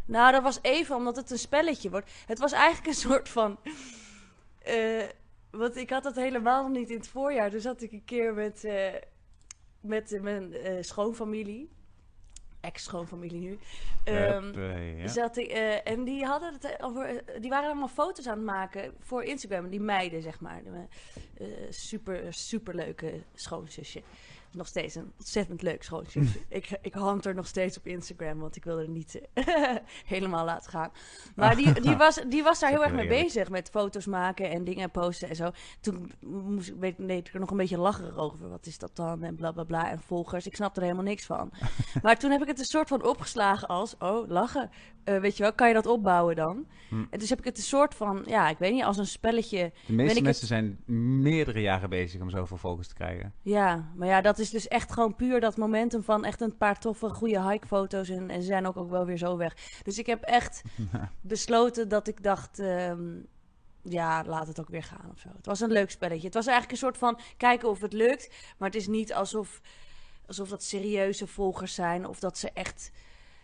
[0.05, 2.11] Nou, dat was even omdat het een spelletje wordt.
[2.25, 3.57] Het was eigenlijk een soort van.
[4.59, 5.03] eh,
[5.51, 7.49] want ik had dat helemaal niet in het voorjaar.
[7.49, 8.93] Dus zat ik een keer met, eh,
[9.79, 11.69] met eh, mijn schoonfamilie.
[12.67, 13.59] Ex-schoonfamilie nu.
[14.03, 15.07] Eh, ja.
[15.07, 18.37] Zat ik, eh, en die, hadden het eh, over, eh, die waren allemaal foto's aan
[18.37, 19.69] het maken voor Instagram.
[19.69, 20.61] Die meiden, zeg maar.
[21.69, 24.01] Super, super leuke schoonzusje.
[24.51, 26.39] Nog steeds een ontzettend leuk schoonzusje.
[26.49, 29.21] ik, ik hand er nog steeds op Instagram, want ik wil er niet
[30.05, 30.91] helemaal laten gaan.
[31.35, 34.63] Maar die, die, was, die was daar heel erg mee bezig met foto's maken en
[34.63, 35.51] dingen posten en zo.
[35.79, 38.49] Toen moest ik, weet, deed ik er nog een beetje lacherig over.
[38.49, 39.23] Wat is dat dan?
[39.23, 39.89] En bla bla bla.
[39.89, 40.47] En volgers.
[40.47, 41.51] Ik snapte er helemaal niks van.
[42.03, 44.69] maar toen heb ik het een soort van opgeslagen als: oh, lachen.
[45.03, 46.65] eh, weet je wel, kan je dat opbouwen dan?
[46.89, 47.05] Hm.
[47.09, 49.71] En dus heb ik het een soort van, ja, ik weet niet, als een spelletje.
[49.85, 50.79] De meeste mensen zijn
[51.21, 53.33] meerdere jaren bezig om zoveel volgers te krijgen.
[53.41, 56.79] Ja, maar ja, dat is dus echt gewoon puur dat momentum van echt een paar
[56.79, 58.09] toffe, goede hike-foto's.
[58.09, 59.81] En, en ze zijn ook, ook wel weer zo weg.
[59.83, 60.61] Dus ik heb echt
[61.21, 63.19] besloten dat ik dacht, ehm,
[63.81, 65.29] ja, laat het ook weer gaan of zo.
[65.35, 66.25] Het was een leuk spelletje.
[66.25, 68.53] Het was eigenlijk een soort van kijken of het lukt.
[68.57, 69.61] Maar het is niet alsof,
[70.25, 72.91] alsof dat serieuze volgers zijn of dat ze echt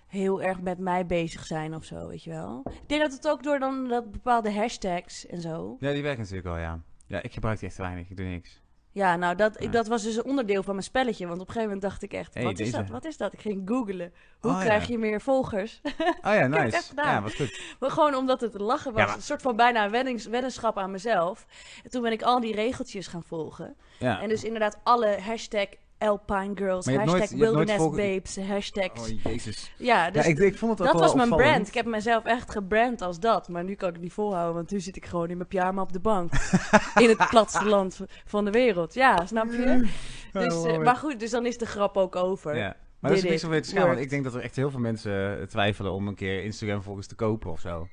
[0.08, 2.62] heel erg met mij bezig zijn of zo, weet je wel.
[2.66, 5.78] Ik denk dat het ook door dan dat bepaalde hashtags en zo.
[5.80, 6.82] Ja, die werken natuurlijk wel, ja.
[7.08, 8.10] Ja, ik gebruik die echt weinig.
[8.10, 8.62] Ik doe niks.
[8.94, 9.70] Ja, nou, dat, Ja.
[9.70, 11.28] dat was dus een onderdeel van mijn spelletje.
[11.28, 12.90] Want op een gegeven moment dacht ik echt, Hey, wat is dat?
[12.90, 13.34] Wat is dat?
[13.34, 14.14] Ik ging googlen.
[14.40, 14.64] Hoe Oh, ja.
[14.64, 15.82] krijg je meer volgers?
[15.84, 16.88] Oh ja, heb het echt nice.
[16.88, 17.14] gedaan.
[17.14, 17.62] Ja, wat goed.
[17.80, 19.02] maar gewoon omdat het lachen was.
[19.02, 21.46] Ja, maar- Een soort van bijna een weddings, weddenschap aan mezelf.
[21.84, 23.76] En toen ben ik al die regeltjes gaan volgen.
[24.00, 25.68] En dus inderdaad alle hashtag
[26.08, 29.12] Alpine Girls, hashtag nooit- Wilderness volge- Babes, hashtags.
[29.12, 29.74] Oh, jezus.
[29.78, 31.52] ja, dus ja, ik, ik vond het dat wel was mijn opvallend.
[31.54, 31.68] brand.
[31.68, 33.50] Ik heb mezelf echt gebrand als dat.
[33.50, 35.82] Maar nu kan ik het niet volhouden, want nu zit ik gewoon in mijn pyjama
[35.82, 36.32] op de bank.
[36.96, 38.94] in het platste land van de wereld.
[38.94, 39.88] Ja, snap je?
[40.32, 42.56] Dus, eh, maar goed, dus dan is de grap ook over.
[42.56, 42.76] Ja.
[43.00, 44.00] Maar dat is Did niks om weer te want.
[44.00, 47.08] Ik denk dat er echt heel veel mensen eh, twijfelen om een keer Instagram volgens
[47.08, 47.88] te kopen of zo.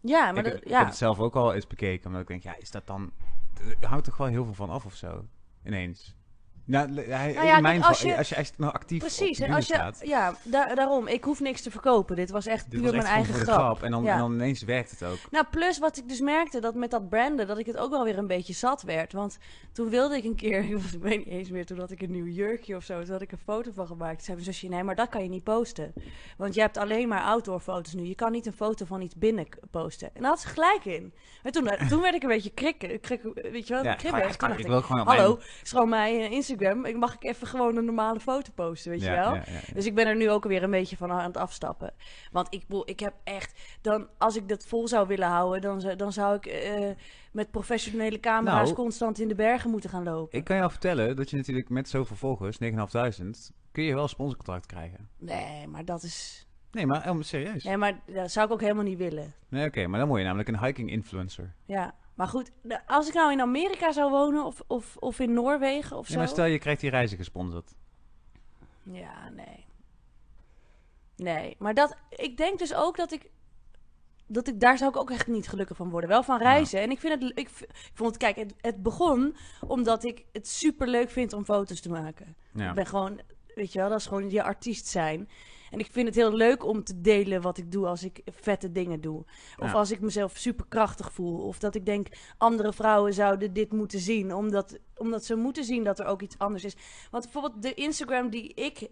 [0.00, 0.78] Ja, maar ik, dat, ik ja.
[0.78, 2.06] heb het zelf ook al eens bekeken.
[2.06, 3.12] Omdat ik denk, ja, is dat dan...
[3.80, 5.24] Houdt toch wel heel veel van af of zo?
[5.64, 6.16] Ineens.
[6.64, 9.38] Nou, hij, Nou ja, in mijn kijk, als je- als je echt nou actief Precies,
[9.40, 10.00] en als je, staat.
[10.04, 11.06] ja, daar, daarom.
[11.08, 12.16] Ik hoef niks te verkopen.
[12.16, 13.54] Dit was echt Dit puur was echt mijn eigen grap.
[13.54, 13.82] grap.
[13.82, 14.12] En dan, Ja.
[14.12, 15.18] en dan ineens werkt het ook.
[15.30, 18.04] Nou, plus wat ik dus merkte, dat met dat branden, dat ik het ook wel
[18.04, 19.12] weer een beetje zat werd.
[19.12, 19.38] Want
[19.72, 22.26] toen wilde ik een keer, ik weet niet eens meer, toen had ik een nieuw
[22.26, 24.14] jurkje of zo, toen had ik een foto van gemaakt.
[24.16, 25.92] Toen zei mijn zusje, nee, maar dat kan je niet posten.
[26.36, 28.02] Want je hebt alleen maar outdoor foto's nu.
[28.04, 30.10] Je kan niet een foto van iets binnen posten.
[30.14, 31.12] En daar had ze gelijk in.
[31.42, 34.34] En toen, toen werd ik een beetje krikken, krik, weet je wel, Ja, kribbig.
[34.34, 36.84] ik, ik ik, wil gewoon hallo, mijn- is gewoon mijn eh, Instagram.
[36.84, 39.34] Ik mag ik even gewoon een normale foto posten, weet ja, je wel?
[39.34, 39.74] Ja, ja, ja.
[39.74, 41.92] Dus ik ben er nu ook weer een beetje van aan het afstappen.
[42.32, 43.60] Want ik, ik heb echt...
[43.80, 45.60] Dan, als ik dat vol zou willen houden...
[45.60, 46.90] dan, zou- dan zou ik eh,
[47.32, 50.38] met professionele camera's Nou, constant in de bergen moeten gaan lopen.
[50.38, 52.68] Ik kan jou vertellen dat je natuurlijk met zoveel volgers, 9.500,
[53.72, 55.08] kun je wel een sponsorcontract krijgen.
[55.18, 56.46] Nee, maar dat is...
[56.70, 57.64] Nee, maar helemaal serieus.
[57.64, 59.34] Nee, maar dat zou ik ook helemaal niet willen.
[59.48, 61.54] Nee, oké, maar dan word je namelijk een hiking influencer.
[61.64, 62.50] Ja, maar goed.
[62.86, 64.44] Als ik nou in Amerika zou wonen...
[64.44, 66.18] of, of, of in Noorwegen of zo...
[66.18, 67.74] maar stel je krijgt die reizen gesponsord.
[68.82, 69.66] Ja, nee.
[71.16, 73.30] Nee, maar dat, ik denk dus ook dat ik,
[74.26, 76.10] dat ik, daar zou ik ook echt niet gelukkig van worden.
[76.10, 76.80] Wel van reizen.
[76.80, 80.48] En ik vind het, ik, ik vond het, kijk, het, het begon omdat ik het
[80.48, 82.36] super leuk vind om foto's te maken.
[82.52, 82.68] Ja.
[82.68, 83.20] Ik ben gewoon,
[83.54, 85.28] weet je wel, dat is gewoon je artiest zijn.
[85.70, 88.72] En ik vind het heel leuk om te delen wat ik doe als ik vette
[88.72, 89.24] dingen doe.
[89.58, 89.72] Of Ja.
[89.72, 91.38] als ik mezelf super krachtig voel.
[91.38, 92.06] Of dat ik denk,
[92.38, 94.34] andere vrouwen zouden dit moeten zien.
[94.34, 96.76] Omdat, omdat ze moeten zien dat er ook iets anders is.
[97.10, 98.88] Want bijvoorbeeld de Instagram die ik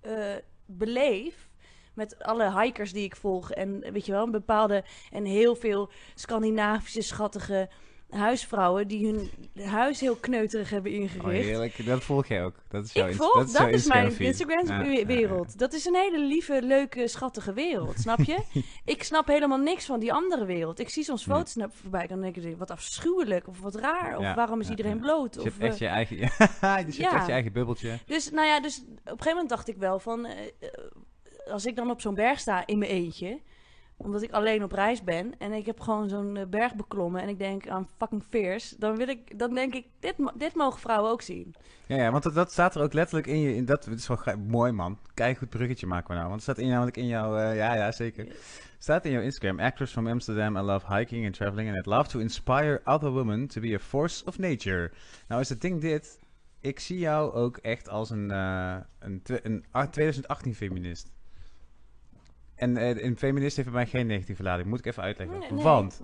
[0.00, 0.34] eh,
[0.66, 1.50] beleef...
[1.94, 3.50] met alle hikers die ik volg...
[3.50, 4.84] en weet je wel, een bepaalde...
[5.10, 7.68] en heel veel Scandinavische schattige
[8.12, 8.88] huisvrouwen...
[8.88, 9.30] die hun
[9.64, 11.44] huis heel kneuterig hebben Oh, ingericht.
[11.44, 11.86] heerlijk.
[11.86, 12.54] Dat volg jij ook.
[12.68, 14.04] Dat is jouw Ik volg, dat is, mijn.
[14.04, 14.26] Ja, ja, ja.
[14.26, 15.58] Instagram-wereld.
[15.58, 18.38] Dat is een hele lieve, leuke, schattige wereld, snap je?
[18.84, 20.78] ik snap helemaal niks van die andere wereld.
[20.78, 24.22] Ik zie soms foto's naar voorbij, dan denk ik, wat afschuwelijk, of wat raar, of
[24.22, 25.32] Ja, waarom is iedereen bloot?
[25.34, 26.16] Dus je Of, hebt echt eh, je eigen,
[26.86, 27.08] dus je ja.
[27.08, 27.98] hebt echt je eigen bubbeltje.
[28.06, 31.66] dus, nou ja, dus op een gegeven moment dacht ik wel van, eh, eh, als
[31.66, 33.40] ik dan op zo'n berg sta in mijn eentje,
[34.02, 37.28] omdat ik alleen op reis ben en ik heb gewoon zo'n eh, berg beklommen en
[37.28, 41.10] ik denk aan fucking fierce, dan wil ik, dan denk ik, dit, dit mogen vrouwen
[41.10, 41.54] ook zien.
[41.86, 43.54] Ja, ja, want dat, staat er ook letterlijk in je.
[43.54, 44.98] In dat, is wel mooi man.
[45.14, 46.28] Kijk goed bruggetje maken we nou.
[46.28, 47.36] Want het staat in, namelijk in jouw.
[47.36, 48.26] eh, ja, ja, zeker.
[48.78, 49.60] Staat in jouw Instagram.
[49.60, 50.56] Actress from Amsterdam.
[50.56, 51.68] I love hiking and traveling.
[51.68, 54.90] And I'd love to inspire other women to be a force of nature.
[55.28, 56.20] Nou is het ding dit.
[56.60, 61.10] Ik zie jou ook echt als een, eh, een, een a- 2018 feminist.
[62.62, 64.68] En eh, een feminist heeft bij mij geen negatieve lading.
[64.68, 65.38] Moet ik even uitleggen.
[65.38, 66.00] Nee, nee, Want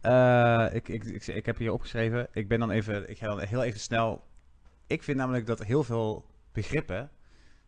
[0.00, 2.28] eh, ik, ik, ik, ik heb hier opgeschreven.
[2.32, 3.10] Ik ben dan even.
[3.10, 4.24] Ik ga dan heel even snel.
[4.86, 7.10] Ik vind namelijk dat heel veel begrippen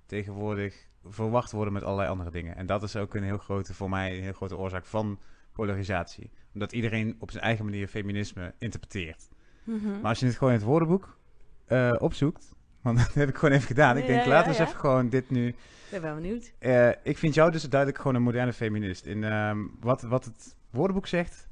[0.07, 2.57] tegenwoordig verwacht worden met allerlei andere dingen.
[2.57, 5.19] En dat is ook een heel grote, voor mij, een heel grote oorzaak van
[5.53, 6.31] polarisatie.
[6.55, 9.29] Omdat iedereen op zijn eigen manier feminisme interpreteert.
[9.65, 9.91] Mhm.
[9.91, 11.19] Maar als je het gewoon in het woordenboek
[11.67, 12.55] eh, opzoekt.
[12.83, 13.97] Want dat heb ik gewoon even gedaan.
[13.97, 15.57] Ik denk, laten we eens even gewoon dit nu Ik
[15.91, 16.53] ben wel benieuwd.
[16.59, 19.07] eh, ik vind jou dus duidelijk gewoon een moderne feminist.
[19.07, 21.49] In, ehm, wat, wat het woordenboek zegt,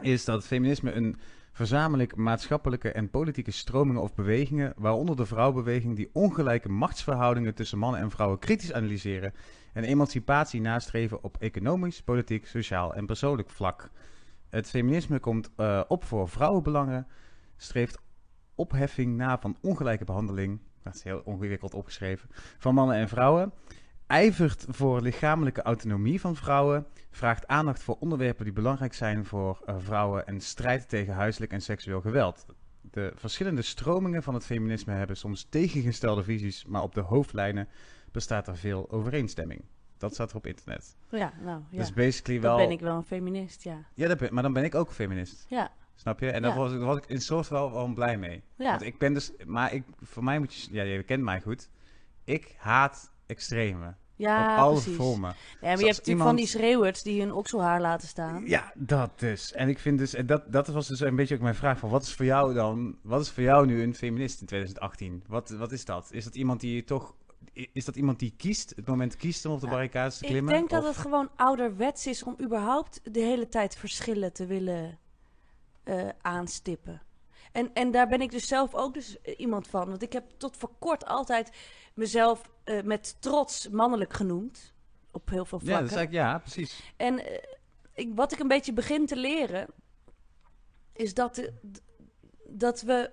[0.00, 1.16] is dat feminisme een
[1.52, 8.00] verzamelijk maatschappelijke en politieke stromingen of bewegingen, waaronder de vrouwenbeweging, die ongelijke machtsverhoudingen tussen mannen
[8.00, 9.34] en vrouwen kritisch analyseren
[9.72, 13.90] en emancipatie nastreven op economisch, politiek, sociaal en persoonlijk vlak.
[14.48, 17.06] Het feminisme komt eh, op voor vrouwenbelangen,
[17.56, 17.98] streeft
[18.58, 23.52] opheffing na van ongelijke behandeling, dat is heel ingewikkeld opgeschreven, van mannen en vrouwen.
[24.06, 29.74] ijvert voor lichamelijke autonomie van vrouwen, vraagt aandacht voor onderwerpen die belangrijk zijn voor eh,
[29.78, 32.46] vrouwen en strijdt tegen huiselijk en seksueel geweld.
[32.80, 37.68] De verschillende stromingen van het feminisme hebben soms tegengestelde visies, maar op de hoofdlijnen
[38.12, 39.64] bestaat er veel overeenstemming.
[39.98, 40.96] Dat staat er op internet.
[41.10, 41.78] Ja, nou ja.
[41.78, 42.66] Dus basically Dan wel.
[42.66, 43.84] ben ik wel een feminist, ja.
[43.94, 45.46] Ja, dat ben- maar dan ben ik ook feminist.
[45.48, 46.30] Ja, Snap je?
[46.30, 46.56] En daar Ja.
[46.56, 48.42] was, ik- was ik in soort wel, wel blij mee.
[48.56, 48.70] ja.
[48.70, 51.68] Want ik ben dus, maar ik, voor mij moet je, ja, je kent mij goed.
[52.24, 53.94] Ik haat extreme.
[54.16, 55.28] ja, op alle vormen.
[55.30, 58.46] Ja, maar je hebt natuurlijk iemand- van die schreeuwers die hun okselhaar laten staan.
[58.46, 59.52] Ja, dat dus.
[59.52, 61.90] En ik vind dus, en dat, dat was dus een beetje ook mijn vraag van,
[61.90, 65.22] wat is voor jou dan, wat is voor jou nu een feminist in 2018?
[65.26, 66.08] Wat, wat is dat?
[66.12, 67.14] Is dat iemand die je toch,
[67.72, 70.30] is dat iemand die kiest, het moment kiest om op de Ja, barricades te Ik
[70.30, 70.52] klimmen?
[70.52, 74.98] denk dat het gewoon ouderwets is om überhaupt de hele tijd verschillen te willen
[75.88, 77.02] eh, aanstippen.
[77.52, 79.88] En, en daar ben ik dus zelf ook dus eh, iemand van.
[79.88, 81.50] Want ik heb tot voor kort altijd
[81.94, 84.72] mezelf eh, met trots mannelijk genoemd.
[85.12, 85.96] Op heel veel Ja, vlakken.
[85.96, 86.92] dat is ja, precies.
[86.96, 87.22] En
[87.94, 89.66] ik, wat ik een beetje begin te leren,
[90.92, 91.50] is dat,
[92.48, 93.10] dat we.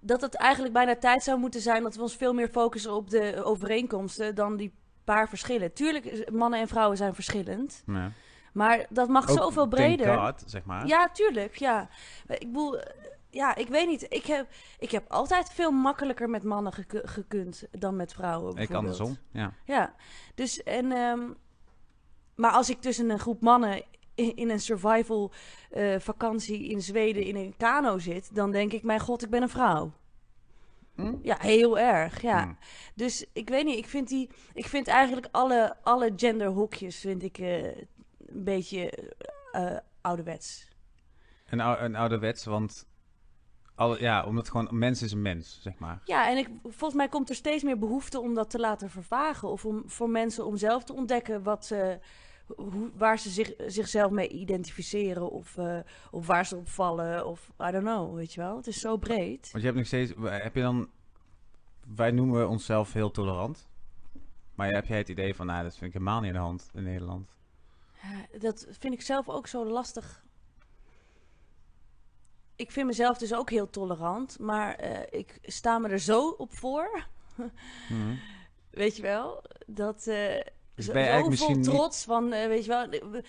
[0.00, 3.10] Dat het eigenlijk bijna tijd zou moeten zijn dat we ons veel meer focussen op
[3.10, 4.72] de overeenkomsten dan die
[5.04, 5.72] paar verschillen.
[5.72, 8.12] Tuurlijk, mannen en vrouwen zijn verschillend, Ja.
[8.58, 10.18] Maar dat mag Ook, zoveel breder.
[10.18, 10.86] God, zeg maar.
[10.86, 11.88] Ja, tuurlijk, ja.
[12.28, 12.80] Ik bedoel,
[13.30, 14.06] ja, ik weet niet.
[14.08, 14.46] Ik heb,
[14.78, 18.56] ik heb altijd veel makkelijker met mannen geku- gekund dan met vrouwen.
[18.56, 19.52] ik andersom, ja.
[19.64, 19.94] Ja,
[20.34, 20.92] dus en.
[20.92, 21.20] ehm,
[22.34, 23.82] maar als ik tussen een groep mannen
[24.14, 25.32] in, in een survival
[25.70, 29.42] eh, vakantie in Zweden in een kano zit, dan denk ik: Mijn god, ik ben
[29.42, 29.92] een vrouw.
[30.94, 31.14] Hm?
[31.22, 32.22] Ja, heel erg.
[32.22, 32.42] Ja.
[32.44, 32.52] Hm.
[32.94, 37.38] Dus ik weet niet, ik vind, die, ik vind eigenlijk alle, alle genderhokjes vind ik,
[37.38, 37.64] eh,
[38.28, 38.90] een beetje
[39.52, 40.68] eh, ouderwets.
[41.46, 42.86] Een, ou- een ouderwets, want,
[43.74, 46.00] alle, ja, omdat gewoon, mens is een mens, zeg maar.
[46.04, 49.48] Ja, en ik, volgens mij komt er steeds meer behoefte om dat te laten vervagen.
[49.48, 51.98] Of om, voor mensen om zelf te ontdekken wat ze,
[52.46, 55.30] hoe, waar ze zich, zichzelf mee identificeren.
[55.30, 55.78] Of, eh,
[56.10, 57.26] of waar ze op vallen.
[57.26, 58.56] Of I don't know, weet je wel.
[58.56, 59.50] Het is zo breed.
[59.50, 60.88] Want je hebt nog steeds, heb je dan,
[61.94, 63.68] wij noemen onszelf heel tolerant.
[64.54, 66.70] Maar heb jij het idee van, nou, dat vind ik helemaal niet aan de hand
[66.74, 67.37] in Nederland.
[68.10, 70.24] Ja, dat vind ik zelf ook zo lastig.
[72.56, 74.38] Ik vind mezelf dus ook heel tolerant.
[74.38, 77.06] Maar eh, ik sta me er zo op voor.
[77.88, 78.14] Mhm.
[78.70, 79.42] Weet je wel?
[79.66, 80.06] Dat.
[80.06, 80.40] eh
[80.74, 83.22] Dus zo, vol niet- trots van, eh, weet je wel, eh,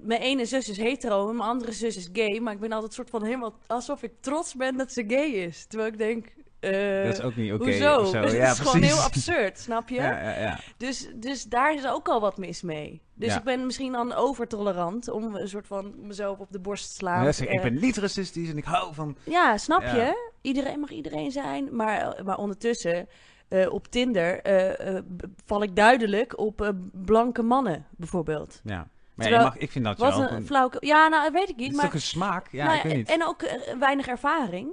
[0.00, 2.92] mijn ene zus is hetero en mijn andere zus is gay, maar ik ben altijd
[2.92, 5.66] soort van helemaal alsof ik trots ben dat ze gay is.
[5.66, 7.96] Terwijl ik denk, eh, dat is ook niet oké hoezo?
[7.96, 8.20] of zo.
[8.22, 9.94] Het ja, is gewoon heel absurd, snap je?
[9.94, 10.58] Ja, ja, ja.
[10.76, 13.02] Dus, dus daar is ook al wat mis mee.
[13.14, 16.94] Dus ik ben misschien dan overtolerant om een soort van mezelf op de borst te
[16.94, 17.24] slaan.
[17.34, 19.16] Zeg ik, ik Eh, ben niet racistisch en ik hou van...
[19.24, 20.30] ja, snap je?
[20.40, 21.76] Iedereen mag iedereen zijn.
[21.76, 23.08] Maar, maar ondertussen,
[23.48, 25.02] eh, op Tinder, eh, eh,
[25.46, 28.60] val ik duidelijk op eh, blanke mannen, bijvoorbeeld.
[28.64, 28.88] Ja.
[29.14, 30.28] Maar Terwijl- mag, ik vind dat je Wat wel...
[30.28, 30.70] een een- flauw...
[30.78, 31.70] Ja, nou, weet ik Het niet.
[31.70, 32.48] is Maar, toch een smaak?
[32.50, 33.10] Ja, nou ik weet niet.
[33.10, 34.68] En ook eh, weinig ervaring.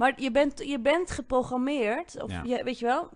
[0.00, 2.42] Maar je bent, je bent geprogrammeerd, of Ja.
[2.44, 3.08] je, weet je wel,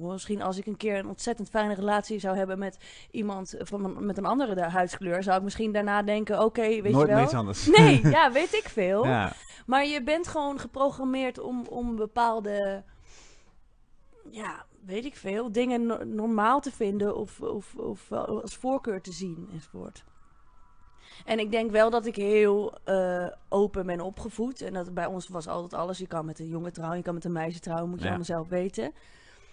[0.00, 2.76] misschien als ik een keer een ontzettend fijne relatie zou hebben met
[3.10, 7.14] iemand van, met een andere huidskleur, zou ik misschien daarna denken, oké, weet Nooit je
[7.14, 7.24] wel.
[7.24, 7.66] iets anders.
[7.76, 9.06] Nee, ja, weet ik veel.
[9.06, 9.32] Ja.
[9.66, 12.84] Maar je bent gewoon geprogrammeerd om, om bepaalde,
[14.30, 19.12] ja, weet ik veel, dingen no- normaal te vinden of, of, of als voorkeur te
[19.12, 20.04] zien enzovoort.
[21.24, 24.60] En ik denk wel dat ik heel eh, open ben opgevoed.
[24.60, 25.98] En dat bij ons was altijd alles.
[25.98, 28.08] Je kan met een jongen trouwen, je kan met een meisje trouwen, moet je Ja.
[28.08, 28.92] allemaal zelf weten.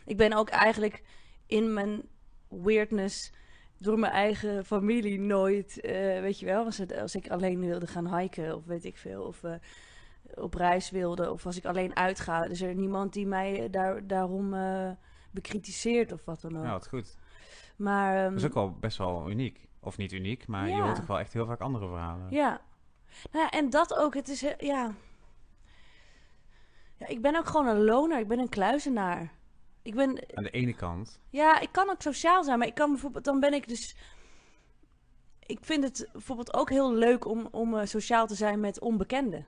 [0.06, 1.04] Ik ben ook eigenlijk
[1.45, 2.02] in mijn
[2.48, 3.32] weirdness
[3.78, 5.91] door mijn eigen familie nooit, eh,
[6.22, 9.24] weet je wel, als, het, als ik alleen wilde gaan hiken of weet ik veel,
[9.24, 9.54] of eh,
[10.36, 14.54] op reis wilde, of als ik alleen uitga, is er niemand die mij daar, daarom
[15.32, 16.63] bekritiseert of wat dan ook.
[16.63, 17.17] ja, wat goed.
[17.76, 19.67] maar ehm, Dat is ook wel best wel uniek.
[19.80, 22.32] Of niet uniek, maar je hoort toch wel echt heel vaak andere verhalen.
[22.32, 22.62] Ja.
[23.32, 24.13] Nou ja, en dat ook.
[24.13, 24.56] Het is, ja...
[24.58, 24.94] ja...
[27.08, 28.20] Ik ben ook gewoon een loner.
[28.20, 29.32] Ik ben een kluizenaar.
[29.82, 30.10] Ik ben...
[30.34, 31.20] Aan de ene kant.
[31.30, 33.24] Ja, ik kan ook sociaal zijn, maar ik kan bijvoorbeeld...
[33.24, 33.96] Dan ben ik dus...
[35.39, 39.46] Ik vind het bijvoorbeeld ook heel leuk om, om eh, sociaal te zijn met onbekenden.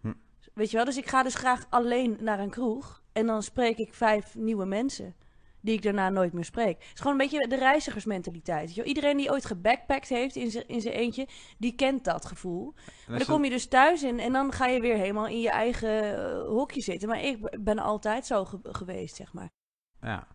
[0.00, 0.12] Hm.
[0.54, 0.84] Weet je wel?
[0.84, 3.02] Dus ik ga dus graag alleen naar een kroeg.
[3.12, 5.14] En dan spreek ik vijf nieuwe mensen.
[5.62, 6.76] Die ik daarna nooit meer spreek.
[6.78, 8.74] Het is gewoon een beetje de reizigersmentaliteit.
[8.74, 8.84] wel.
[8.84, 11.26] Iedereen die ooit gebackpackt heeft in zijn eentje,
[11.58, 12.74] die kent dat gevoel.
[13.08, 15.50] Maar dan kom je dus thuis in en dan ga je weer helemaal in je
[15.50, 17.08] eigen eh, hokje zitten.
[17.08, 19.48] Maar ik ben altijd zo ge- geweest, zeg maar.
[20.00, 20.26] Ja.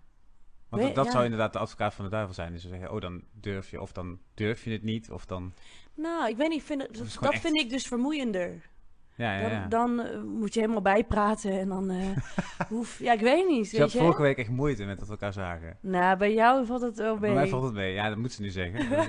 [0.70, 1.12] Want dat ja.
[1.12, 2.52] zou inderdaad de advocaat van de duivel zijn.
[2.52, 3.82] Dus ze zeggen, oh, dan durf je.
[3.82, 5.12] Of dan durf je het niet.
[5.12, 5.54] Of dan...
[5.94, 8.70] Nou, ik weet niet, vind dat, echt- vind ik dus vermoeiender.
[9.18, 9.68] Ja, ja, ja.
[9.68, 12.18] Dan, dan eh, moet je helemaal bijpraten en dan eh
[12.70, 13.00] hoef...
[13.00, 14.00] Ja, ik weet niet, je had je.
[14.00, 15.78] vorige week echt moeite met dat we elkaar zagen.
[15.82, 17.38] Nou, bij jou valt het wel Bij mee.
[17.38, 17.94] mij valt het mee.
[17.94, 18.88] Ja, dat moet ze nu zeggen.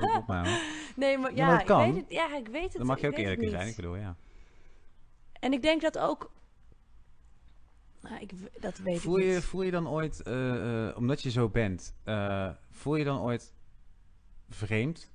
[0.97, 1.61] Nee, maar Ja, maar.
[1.61, 2.73] Ik weet het, ja, ik weet het.
[2.77, 3.69] Dan mag je ook eerlijk in zijn.
[3.69, 4.17] Ik bedoel, ja.
[5.41, 6.31] En ik denk dat ook...
[8.01, 9.45] Nou, ik, dat weet Voel ik je, niet.
[9.45, 11.95] voel je dan ooit, eh, omdat je zo bent,
[12.71, 13.55] voel je dan ooit
[14.49, 15.11] vreemd?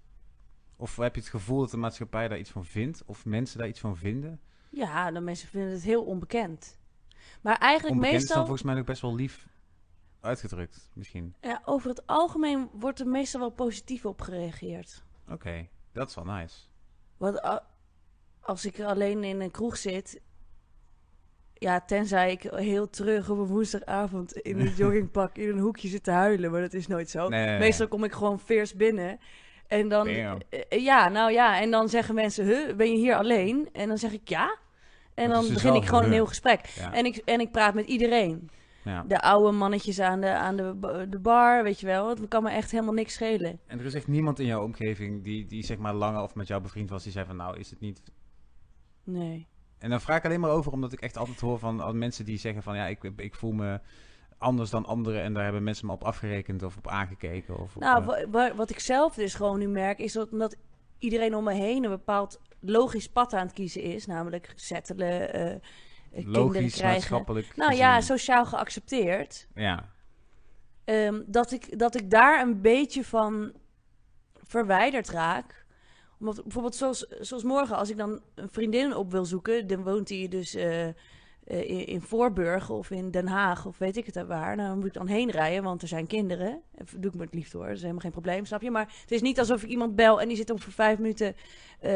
[0.76, 3.04] Of heb je het gevoel dat de maatschappij daar iets van vindt?
[3.06, 4.40] Of mensen daar iets van vinden?
[4.74, 6.78] Ja, de mensen vinden het heel onbekend.
[7.42, 8.56] Maar eigenlijk Onbekend is dan meestal...
[8.56, 9.48] volgens mij ook best wel lief
[10.22, 11.36] uitgedrukt, misschien.
[11.42, 15.04] Ja, over het algemeen wordt er meestal wel positief op gereageerd.
[15.30, 16.56] Oké, dat is wel nice.
[17.18, 17.62] Want
[18.40, 20.22] als ik alleen in een kroeg zit...
[21.54, 26.04] Ja, tenzij ik heel terug op een woensdagavond in een joggingpak in een hoekje zit
[26.04, 26.52] te huilen.
[26.52, 27.28] Maar dat is nooit zo.
[27.28, 27.60] Nee.
[27.60, 29.20] Meestal kom ik gewoon veers binnen.
[29.68, 30.14] En dan...
[30.14, 30.42] Damn.
[30.50, 31.62] eh, ja, nou ja.
[31.62, 33.70] En dan zeggen mensen, huh, ben je hier alleen?
[33.72, 34.62] En dan zeg ik ja.
[35.16, 36.66] En dan dus begin ik gewoon een heel gesprek.
[36.66, 36.94] Ja.
[36.94, 38.50] En ik, en ik praat met iedereen.
[38.84, 39.04] ja.
[39.08, 42.10] De oude mannetjes aan de, aan de, de bar, weet je wel.
[42.10, 43.60] Het kan me echt helemaal niks schelen.
[43.68, 46.48] En er is echt niemand in jouw omgeving die, die zeg maar langer of met
[46.48, 48.02] jou bevriend was, die zei van nou is het niet...
[49.04, 49.48] Nee.
[49.80, 52.38] En dan vraag ik alleen maar over omdat ik echt altijd hoor van mensen die
[52.38, 53.80] zeggen van ja ik, ik voel me
[54.38, 57.60] anders dan anderen en daar hebben mensen me op afgerekend of op aangekeken.
[57.60, 60.56] Of Nou, eh, wa- wa- wat ik zelf dus gewoon nu merk, is dat omdat
[61.04, 64.06] iedereen om me heen een bepaald logisch pad aan het kiezen is.
[64.06, 65.60] Namelijk settelen, eh,
[66.14, 67.26] kinderen logisch, krijgen.
[67.56, 69.48] Nou ja, sociaal geaccepteerd.
[69.56, 69.94] Ja,
[70.86, 73.54] Ehm, dat, ik, dat ik daar een beetje van
[74.44, 75.66] verwijderd raak.
[76.20, 80.08] Omdat bijvoorbeeld zoals, zoals morgen, als ik dan een vriendin op wil zoeken, dan woont
[80.08, 80.88] die dus eh,
[81.48, 84.56] eh, in, Voorburg of in Den Haag of weet ik het waar.
[84.56, 86.62] Nou, dan moet ik dan heen rijden, want er zijn kinderen.
[86.76, 88.72] Dat doe ik met liefde hoor, dat is helemaal geen probleem, snap je?
[88.72, 91.36] Maar het is niet alsof ik iemand bel en die zit om voor vijf minuten,
[91.80, 91.92] eh,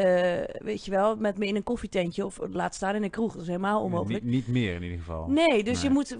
[0.58, 3.32] weet je wel, met me in een koffietentje of laat staan in een kroeg.
[3.32, 4.24] Dat is helemaal onmogelijk.
[4.24, 5.28] niet, niet meer in ieder geval.
[5.28, 6.18] Nee, dus je moet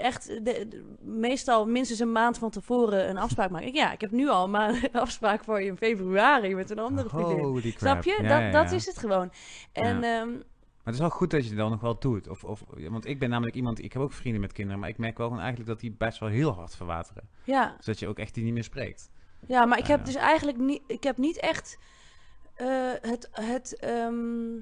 [0.00, 3.74] echt de, de- meestal minstens een maand van tevoren een afspraak maken.
[3.74, 7.08] Ja, ik heb nu al maar een afspraak voor je in februari met een andere
[7.08, 7.38] vriendin.
[7.38, 7.78] Holy crap.
[7.78, 8.18] Snap je?
[8.22, 8.76] Ja, dat, ja, dat ja.
[8.76, 9.30] is het gewoon.
[9.72, 10.28] En ehm,
[10.84, 12.28] Maar het is wel goed dat je het dan nog wel doet.
[12.28, 14.98] Of, of, want ik ben namelijk iemand, ik heb ook vrienden met kinderen, maar ik
[14.98, 17.28] merk wel gewoon eigenlijk dat die best wel heel hard verwateren.
[17.44, 19.10] ja, Dus dat je ook echt die niet meer spreekt.
[19.46, 20.04] ja, maar ik heb Ja.
[20.04, 21.78] dus eigenlijk niet, ik heb niet echt
[22.54, 24.56] eh, het, het ehm,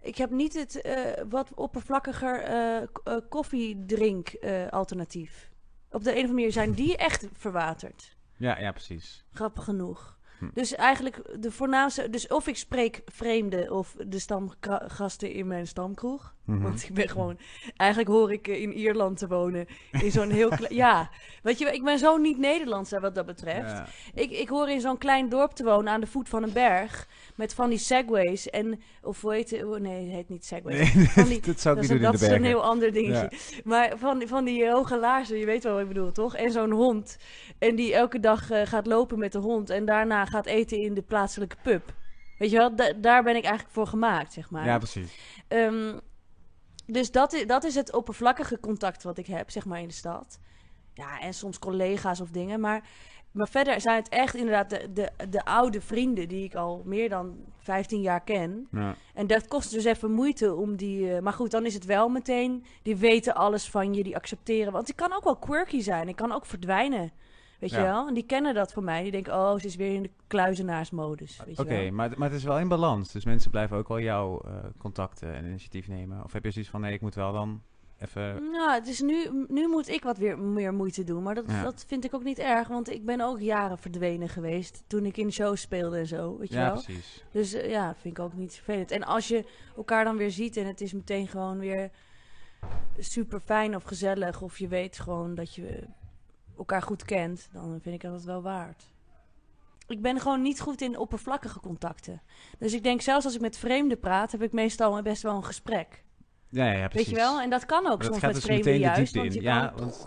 [0.00, 4.36] ik heb niet het eh, wat oppervlakkiger eh, koffiedrink
[4.70, 5.50] alternatief.
[5.90, 8.16] Op de een of andere manier zijn die echt verwaterd.
[8.36, 9.24] Ja, ja, precies.
[9.32, 10.17] Grappig genoeg.
[10.38, 10.48] Hm.
[10.52, 12.10] Dus eigenlijk de voornaamste...
[12.10, 16.34] Dus of ik spreek vreemden of de stamgasten in mijn stamkroeg.
[16.48, 16.62] Mhm.
[16.62, 17.38] Want ik ben gewoon...
[17.76, 19.66] Eigenlijk hoor ik eh, in Ierland te wonen.
[20.00, 20.74] In zo'n heel klein...
[20.84, 21.10] Ja,
[21.42, 23.70] weet je, ik ben zo niet Nederlands wat dat betreft.
[23.70, 23.86] Ja.
[24.14, 27.08] Ik, ik hoor in zo'n klein dorp te wonen aan de voet van een berg.
[27.34, 28.80] Met van die segways en...
[29.02, 29.64] Of hoe heet het?
[29.64, 30.94] oh, Nee, het heet niet segways.
[30.94, 32.62] Nee, Van die- dat zou ik dat niet is, doen de dat is een heel
[32.64, 33.30] ander dingetje.
[33.64, 36.36] Maar van, die- van die eh, hoge laarzen, je weet wel wat ik bedoel, toch?
[36.36, 37.16] En zo'n hond.
[37.58, 39.70] En die elke dag eh, gaat lopen met de hond.
[39.70, 41.82] En daarna gaat eten in de plaatselijke pub.
[42.38, 44.64] Weet je wel, Da- daar ben ik eigenlijk voor gemaakt, zeg maar.
[44.66, 45.18] Ja, precies.
[45.48, 45.96] Ehm,
[46.92, 49.94] dus dat is, dat is het oppervlakkige contact wat ik heb, zeg maar, in de
[49.94, 50.38] stad.
[50.94, 52.60] Ja, en soms collega's of dingen.
[52.60, 52.82] Maar,
[53.32, 57.08] maar verder zijn het echt inderdaad de, de, de oude vrienden die ik al meer
[57.08, 58.68] dan 15 jaar ken.
[58.72, 58.94] Ja.
[59.14, 61.14] En dat kost dus even moeite om die.
[61.14, 62.64] eh, maar goed, dan is het wel meteen.
[62.82, 64.72] Die weten alles van je, die accepteren.
[64.72, 66.08] Want ik kan ook wel quirky zijn.
[66.08, 67.10] Ik kan ook verdwijnen.
[67.58, 68.08] Weet je wel?
[68.08, 69.02] En die kennen dat van mij.
[69.02, 71.40] Die denken, oh, ze is weer in de kluizenaarsmodus.
[71.46, 71.92] Weet Oké, je wel?
[71.92, 73.12] maar, maar het is wel in balans.
[73.12, 76.24] Dus mensen blijven ook wel jouw eh, contacten en initiatief nemen.
[76.24, 77.62] Of heb je zoiets van, nee, ik moet wel dan
[77.98, 78.50] even...
[78.50, 81.22] Nou, het is nu, nu moet ik wat weer meer moeite doen.
[81.22, 81.62] Maar dat, Ja.
[81.62, 82.68] dat vind ik ook niet erg.
[82.68, 84.82] Want ik ben ook jaren verdwenen geweest.
[84.86, 86.38] Toen ik in shows speelde en zo.
[86.38, 86.82] Weet je Ja, wel?
[86.82, 87.24] precies.
[87.30, 88.90] Dus eh, ja, vind ik ook niet vervelend.
[88.90, 89.44] En als je
[89.76, 91.90] elkaar dan weer ziet en het is meteen gewoon weer
[92.98, 95.84] super fijn of gezellig, of je weet gewoon dat je
[96.58, 98.84] elkaar goed kent, dan vind ik dat het wel waard.
[99.86, 102.22] Ik ben gewoon niet goed in oppervlakkige contacten.
[102.58, 105.44] Dus ik denk zelfs als ik met vreemden praat, heb ik meestal best wel een
[105.44, 106.04] gesprek.
[106.50, 107.06] Ja, ja, precies.
[107.08, 107.40] Weet je wel?
[107.40, 109.14] En dat kan ook Maar soms met dus vreemden juist.
[109.14, 110.04] Want je Ja, kan- want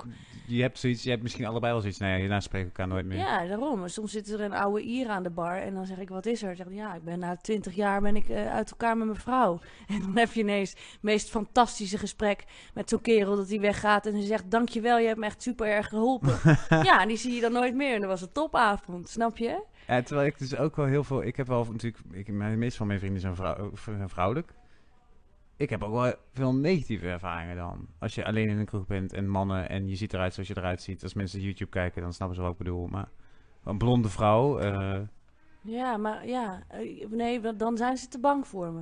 [0.56, 2.00] je hebt zoiets, je hebt misschien allebei wel zoiets.
[2.00, 3.18] Nee, hierna spreken we elkaar nooit meer.
[3.18, 3.88] Ja, daarom.
[3.88, 6.44] Soms zit er een oude Ier aan de bar en dan zeg ik, wat is
[6.44, 6.56] er?
[6.56, 9.60] Zeg ja, ik ben na twintig jaar ben ik eh, uit elkaar met mijn vrouw.
[9.88, 12.44] En dan heb je ineens het meest fantastische gesprek
[12.74, 15.68] met zo'n kerel dat hij weggaat en hij zegt, dankjewel, je hebt me echt super
[15.68, 16.40] erg geholpen.
[16.90, 19.64] ja, en die zie je dan nooit meer en dat was een topavond, snap je?
[19.88, 21.24] Ja, terwijl ik dus ook wel heel veel...
[21.24, 22.04] Ik heb wel natuurlijk...
[22.12, 24.54] Ik, mijn, meeste van mijn vrienden zijn, vrouw, zijn vrouwelijk.
[25.62, 27.88] Ik heb ook wel veel negatieve ervaringen dan.
[28.00, 30.58] Als je alleen in een kroeg bent en mannen en je ziet eruit zoals je
[30.58, 31.04] eruit ziet.
[31.04, 32.88] Als mensen YouTube kijken, dan snappen ze wat ik bedoel.
[32.88, 33.10] Maar
[33.64, 34.60] een blonde vrouw...
[34.60, 35.00] eh,
[35.62, 38.82] Ja, maar ja, eh, nee, dan- dan zijn ze te bang voor me.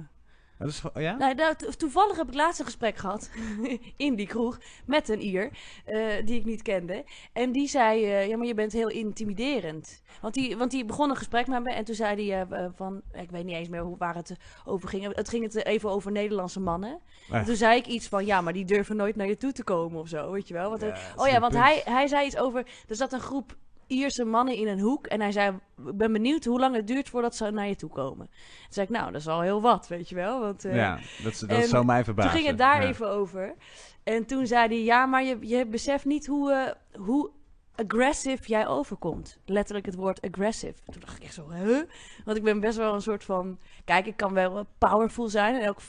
[0.59, 1.17] Dat is, gewoon- ja?
[1.17, 3.29] Nou, toevallig heb ik laatst een gesprek gehad
[3.97, 5.49] in die kroeg met een Ier
[5.85, 7.03] eh, die ik niet kende.
[7.33, 10.01] En die zei, eh, ja, maar je bent heel intimiderend.
[10.21, 13.01] Want die, want die begon een gesprek met me en toen zei hij eh, van,
[13.13, 14.35] ik weet niet eens meer hoe, waar het
[14.65, 15.15] over ging.
[15.15, 16.99] Het ging het even over Nederlandse mannen.
[17.31, 19.63] En toen zei ik iets van, ja, maar die durven nooit naar je toe te
[19.63, 20.69] komen of zo, weet je wel.
[20.69, 21.63] Want, Ja, oh ja, want punt.
[21.63, 23.55] hij, hij zei iets over, er zat een groep
[23.89, 25.07] Ierse mannen in een hoek.
[25.07, 27.89] En hij zei, ik ben benieuwd hoe lang het duurt voordat ze naar je toe
[27.89, 28.25] komen.
[28.27, 30.39] Toen zei ik, nou, dat is al heel wat, weet je wel.
[30.39, 32.31] Want, eh, ja, dat, dat zou mij verbazen.
[32.31, 32.87] toen ging het daar Ja.
[32.87, 33.55] even over.
[34.03, 37.29] En toen zei hij, ja, maar je, je beseft niet hoe, eh, hoe
[37.75, 39.39] aggressive jij overkomt.
[39.45, 40.73] Letterlijk het woord aggressive.
[40.91, 41.81] Toen dacht ik echt zo, huh?
[42.25, 43.59] Want ik ben best wel een soort van...
[43.85, 45.79] Kijk, ik kan wel powerful zijn en ook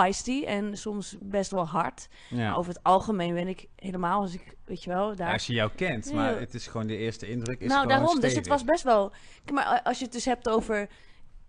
[0.00, 2.08] feisty en soms best wel hard.
[2.30, 2.36] Ja.
[2.36, 5.32] Maar over het algemeen ben ik helemaal als ik, weet je wel, daar...
[5.32, 6.38] Als je jou kent, maar Ja.
[6.38, 8.20] het is gewoon de eerste indruk is nou, daarom.
[8.20, 9.12] Dus het was best wel...
[9.52, 10.88] Maar als je het dus hebt over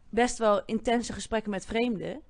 [0.09, 2.21] best wel intense gesprekken met vreemden...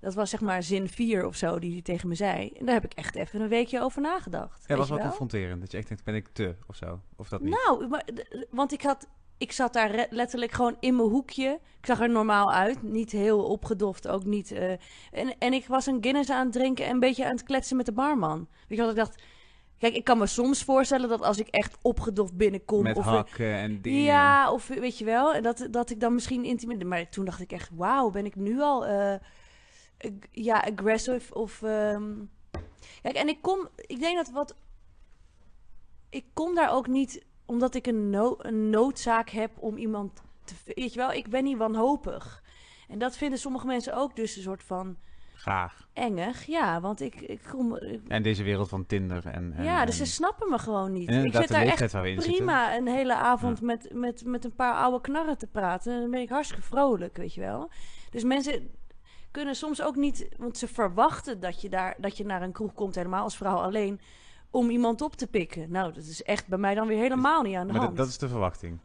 [0.00, 2.50] Dat was zeg maar zin 4 of zo die hij tegen me zei.
[2.58, 4.64] En daar heb ik echt even een weekje over nagedacht.
[4.66, 5.60] Ja, was wel confronterend.
[5.60, 7.00] Dat je echt denkt, ben ik te of zo?
[7.16, 7.54] Of dat niet?
[7.64, 8.04] Nou, maar,
[8.50, 9.08] want ik, had,
[9.38, 11.60] ik zat daar letterlijk gewoon in mijn hoekje.
[11.78, 12.82] Ik zag er normaal uit.
[12.82, 14.50] Niet heel opgedoft, ook niet.
[14.52, 14.70] eh,
[15.10, 17.76] en, en ik was een Guinness aan het drinken en een beetje aan het kletsen
[17.76, 18.48] met de barman.
[18.68, 19.22] Weet je wat ik dacht?
[19.78, 22.82] Kijk, ik kan me soms voorstellen dat als ik echt opgedoft binnenkom...
[22.82, 24.02] Met of hakken en dingen.
[24.02, 26.86] Ja, of weet je wel, en dat, dat ik dan misschien intimideer.
[26.86, 29.12] Maar toen dacht ik echt, wauw, ben ik nu al eh,
[29.98, 31.62] ag- ja, aggressive of...
[31.62, 32.12] ehm,
[33.02, 34.56] Kijk, en ik kom, ik denk dat wat...
[36.10, 40.54] Ik kom daar ook niet omdat ik een, no een noodzaak heb om iemand te...
[40.74, 42.42] Weet je wel, ik ben niet wanhopig.
[42.88, 44.96] En dat vinden sommige mensen ook dus een soort van
[45.34, 45.88] Graag.
[45.92, 46.44] engig.
[46.46, 47.76] Ja, want ik, ik kom...
[47.76, 49.52] ik- En deze wereld van Tinder en...
[49.52, 51.08] en ja, dus en, ze snappen me gewoon niet.
[51.08, 52.32] en Ik zit daar echt in zitten.
[52.32, 55.92] prima een hele avond met, met, met een paar oude knarren te praten.
[55.94, 57.70] En dan ben ik hartstikke vrolijk, weet je wel.
[58.10, 58.70] Dus mensen
[59.30, 62.74] kunnen soms ook niet, want ze verwachten dat je, daar, dat je naar een kroeg
[62.74, 64.00] komt, helemaal als vrouw alleen,
[64.50, 65.70] om iemand op te pikken.
[65.70, 67.96] Nou, dat is echt bij mij dan weer helemaal niet aan de Maar hand.
[67.96, 68.78] dat, is de verwachting.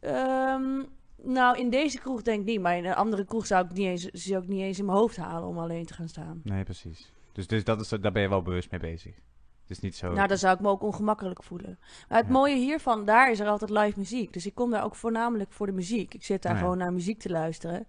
[0.00, 0.82] Ehm,
[1.22, 3.86] nou, in deze kroeg denk ik niet, maar in een andere kroeg zou ik niet
[3.86, 6.40] eens, zou ik niet eens in mijn hoofd halen om alleen te gaan staan.
[6.44, 7.12] Nee, precies.
[7.32, 9.14] Dus, dus dat is, daar ben je wel bewust mee bezig.
[9.62, 10.12] Het is niet zo...
[10.12, 11.78] Nou, dan zou ik me ook ongemakkelijk voelen.
[12.08, 12.32] Maar het Ja.
[12.32, 14.32] mooie hiervan, daar is er altijd live muziek.
[14.32, 16.14] Dus ik kom daar ook voornamelijk voor de muziek.
[16.14, 16.58] Ik zit daar ja.
[16.58, 17.86] gewoon naar muziek te luisteren.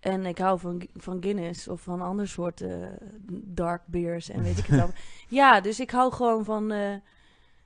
[0.00, 2.70] En ik hou van, van Guinness of van ander soort eh,
[3.44, 4.90] dark beers en weet ik het al.
[5.28, 6.72] Ja, dus ik hou gewoon van...
[6.72, 6.94] eh,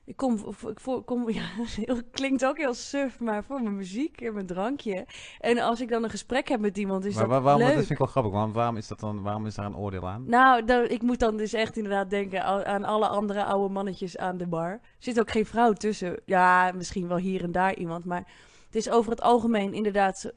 [0.06, 0.34] ik kom,
[0.68, 4.46] ik voor, kom ja, heel- klinkt ook heel suf, maar voor mijn muziek en mijn
[4.46, 5.06] drankje.
[5.40, 7.68] En als ik dan een gesprek heb met iemand, is maar dat waar- waarom, leuk.
[7.70, 10.08] dat vind ik wel grappig, want waarom is, dat dan, waarom is daar een oordeel
[10.08, 10.24] aan?
[10.26, 14.36] Nou, dan, ik moet dan dus echt inderdaad denken aan, alle andere oude mannetjes aan
[14.36, 14.70] de bar.
[14.70, 16.20] Er zit ook geen vrouw tussen.
[16.24, 18.04] Ja, misschien wel hier en daar iemand.
[18.04, 18.26] Maar
[18.66, 20.32] het is over het algemeen inderdaad...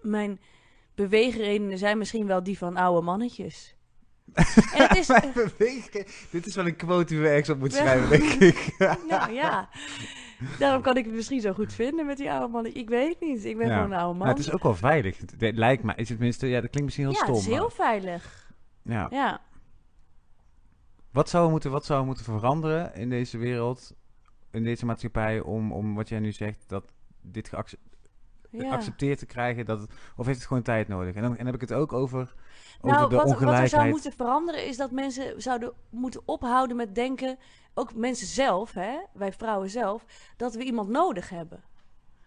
[0.00, 0.40] mijn
[0.94, 3.74] beweegredenen zijn misschien wel die van oude mannetjes.
[4.74, 5.06] En het is...
[5.34, 7.84] Beweging- Dit is wel een quote die we ergens op moeten Ja.
[7.84, 8.74] schrijven, denk ik.
[9.08, 9.68] nou ja,
[10.58, 12.74] daarom kan ik het misschien zo goed vinden met die oude mannen.
[12.76, 13.44] Ik weet het niet.
[13.44, 13.74] Ik ben Ja.
[13.74, 14.28] gewoon een oude man.
[14.28, 15.18] Het is ook wel veilig.
[15.38, 17.34] Het, lijkt mij, is het minste, ja, dat klinkt misschien heel ja, stom.
[17.34, 18.52] het is heel maar- veilig.
[18.82, 19.06] ja.
[19.10, 19.40] Ja.
[21.10, 23.94] Wat zou, moeten, wat zou moeten veranderen in deze wereld,
[24.50, 27.64] in deze maatschappij, om, om wat jij nu zegt, dat dit ja.
[28.52, 29.64] Geaccepteerd te krijgen?
[29.64, 31.14] Dat het, of heeft het gewoon tijd nodig?
[31.14, 32.36] En dan, en heb ik het ook over, over
[32.80, 33.70] Nou, de wat, wat er ongelijkheid.
[33.70, 37.38] zou moeten veranderen is dat mensen zouden moeten ophouden met denken,
[37.74, 40.04] ook mensen zelf, hè, wij vrouwen zelf,
[40.36, 41.62] dat we iemand nodig hebben.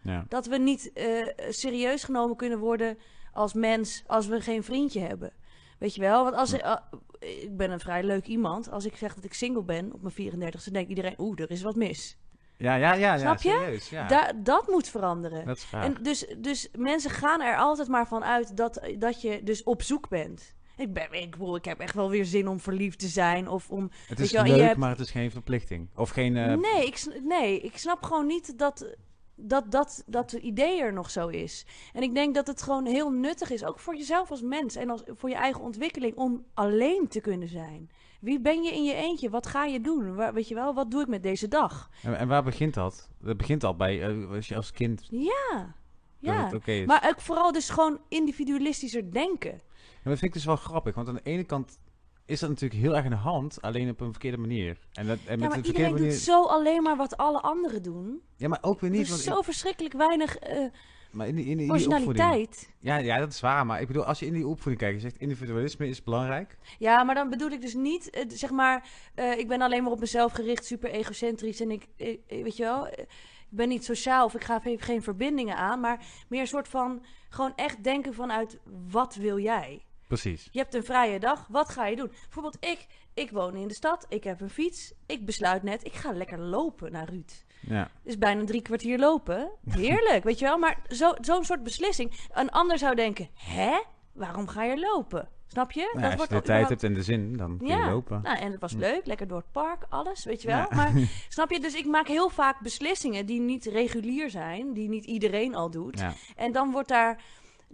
[0.02, 0.26] Ja.
[0.28, 2.98] Dat we niet eh, serieus genomen kunnen worden
[3.34, 5.34] als mens als we geen vriendje hebben.
[5.80, 6.24] Weet je wel?
[6.24, 6.76] Want als eh,
[7.20, 8.72] ik ben een vrij leuk iemand.
[8.72, 11.52] Als ik zeg dat ik single ben op mijn 34, dan denkt iedereen, oeh, er
[11.52, 12.18] is wat mis.
[12.58, 13.50] Ja, ja, ja, ja, Snap je?
[13.50, 13.90] serieus.
[13.90, 14.08] Ja.
[14.08, 15.46] Da- dat moet veranderen.
[15.46, 15.84] dat is waar.
[15.84, 19.82] En dus, dus mensen gaan er altijd maar van uit dat, dat je dus op
[19.82, 20.54] zoek bent.
[20.78, 23.48] Ik, ben, ik, bedoel, ik heb echt wel weer zin om verliefd te zijn.
[23.50, 25.90] Of om, het is je wel, je leuk, hebt- maar het is geen verplichting.
[25.96, 26.38] Of geen...
[26.38, 28.96] eh, nee, ik, nee, ik snap gewoon niet dat,
[29.36, 31.66] dat, dat, dat het idee er nog zo is.
[31.94, 34.90] En ik denk dat het gewoon heel nuttig is, ook voor jezelf als mens en
[34.90, 37.90] als, voor je eigen ontwikkeling, om alleen te kunnen zijn.
[38.22, 39.30] Wie ben je in je eentje?
[39.30, 40.16] Wat ga je doen?
[40.16, 41.90] Waar, weet je wel, wat doe ik met deze dag?
[42.04, 43.10] En, en waar begint dat?
[43.22, 45.08] Dat begint al bij, eh, als je als kind...
[45.12, 45.76] Ja,
[46.20, 46.52] ja.
[46.66, 46.86] is.
[46.86, 49.62] Maar ook vooral dus gewoon individualistischer denken.
[50.04, 51.80] Ja, dat vind ik dus wel grappig, want aan de ene kant
[52.26, 54.78] is dat natuurlijk heel erg aan de hand, alleen op een verkeerde manier.
[54.94, 56.10] En, dat, en Ja, met maar een verkeerde iedereen manier...
[56.10, 58.22] doet zo alleen maar wat alle anderen doen.
[58.36, 59.06] Ja, maar ook weer Er niet.
[59.06, 60.72] is Want zo verschrikkelijk weinig eh, in,
[61.16, 62.70] maar in, die- in, die- in die originaliteit.
[62.80, 63.66] Ja, ja, dat is waar.
[63.66, 66.58] Maar ik bedoel, als je in die opvoeding kijkt, je zegt individualisme is belangrijk.
[66.80, 69.92] Ja, maar dan bedoel ik dus niet, eh, zeg maar, eh, ik ben alleen maar
[69.92, 71.62] op mezelf gericht, super egocentrisch.
[71.62, 73.08] En ik, eh, eh, weet je wel, ik
[73.50, 75.80] ben niet sociaal of ik ga geen verbindingen aan.
[75.80, 78.60] Maar meer een soort van gewoon echt denken vanuit
[78.90, 79.86] wat wil jij?
[80.08, 80.48] Precies.
[80.52, 82.12] Je hebt een vrije dag, wat ga je doen?
[82.24, 84.94] Bijvoorbeeld ik, ik woon in de stad, ik heb een fiets.
[85.06, 87.32] Ik besluit net, ik ga lekker lopen naar Ruud.
[87.68, 87.90] Ja.
[88.04, 89.52] Dus bijna drie kwartier lopen.
[89.70, 90.58] Heerlijk, weet je wel?
[90.58, 92.12] Maar zo- zo'n soort beslissing.
[92.34, 93.82] Een ander zou denken, hè?
[94.14, 95.30] Waarom ga je lopen?
[95.48, 95.92] Snap je?
[95.94, 97.90] Nou, als je de tijd überhaupt- hebt en de zin, dan kun je Ja.
[97.90, 98.20] lopen.
[98.24, 98.80] Nou, en het was Hm.
[98.80, 100.58] leuk, lekker door het park, alles, weet je wel.
[100.58, 100.68] Ja.
[100.76, 100.92] Maar
[101.30, 101.60] snap je?
[101.60, 106.00] Dus ik maak heel vaak beslissingen die niet regulier zijn, die niet iedereen al doet.
[106.00, 106.14] Ja.
[106.36, 107.22] En dan wordt daar.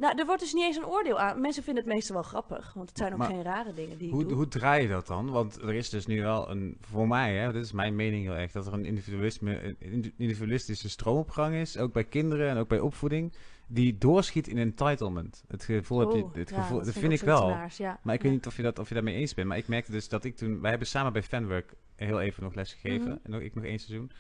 [0.02, 1.42] Nou, er wordt dus niet eens een oordeel aan.
[1.42, 4.08] Mensen vinden het meestal wel grappig, want het zijn ook Maar geen rare dingen die
[4.08, 4.34] ik Hoe, doe.
[4.34, 5.30] hoe draai je dat dan?
[5.30, 8.36] Want er is dus nu wel een, voor mij, hè, dit is mijn mening heel
[8.36, 12.68] erg, dat er een, individualisme, een indi- individualistische stroomopgang is, ook bij kinderen en ook
[12.68, 13.34] bij opvoeding,
[13.68, 15.44] die doorschiet in entitlement.
[15.48, 17.50] Het gevoel heb je, Oh, het ja, gevoel, dat, vind ik wel.
[17.50, 17.56] ja.
[18.04, 18.28] Maar ik Ja.
[18.28, 19.48] weet niet of je, dat, of je daarmee eens bent.
[19.48, 20.62] Maar ik merkte dus dat ik toen...
[20.62, 23.08] Wij hebben samen bij Fanwork heel even nog les gegeven.
[23.10, 23.18] Mhm.
[23.24, 24.12] En ook, ik nog één seizoen.